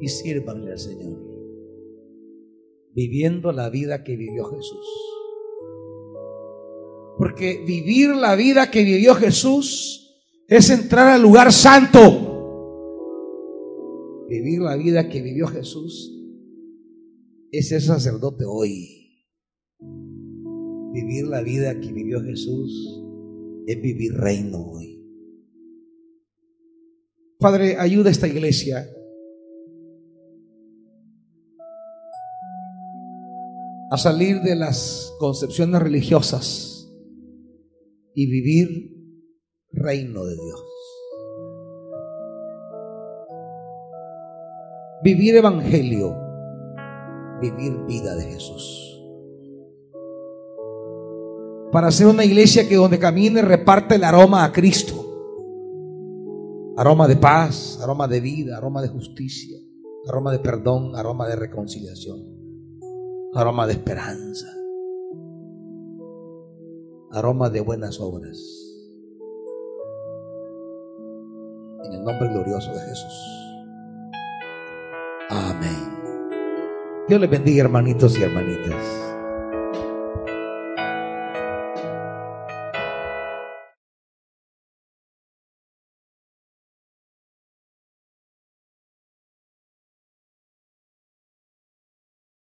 [0.00, 1.18] Y sírvanle al Señor,
[2.92, 5.17] viviendo la vida que vivió Jesús.
[7.18, 12.26] Porque vivir la vida que vivió Jesús es entrar al lugar santo.
[14.28, 16.14] Vivir la vida que vivió Jesús
[17.50, 19.26] es ser sacerdote hoy.
[20.92, 23.02] Vivir la vida que vivió Jesús
[23.66, 25.04] es vivir reino hoy.
[27.40, 28.88] Padre, ayuda a esta iglesia
[33.90, 36.77] a salir de las concepciones religiosas
[38.18, 38.68] y vivir
[39.70, 40.64] reino de Dios.
[45.04, 46.16] Vivir evangelio,
[47.40, 48.88] vivir vida de Jesús
[51.70, 55.04] para ser una iglesia que donde camine reparte el aroma a Cristo.
[56.76, 59.58] Aroma de paz, aroma de vida, aroma de justicia,
[60.08, 62.18] aroma de perdón, aroma de reconciliación,
[63.34, 64.46] aroma de esperanza,
[67.12, 68.38] aroma de buenas obras.
[71.84, 73.38] En el nombre glorioso de Jesús.
[75.30, 75.98] Amén.
[77.08, 78.97] Dios les bendiga, hermanitos y hermanitas.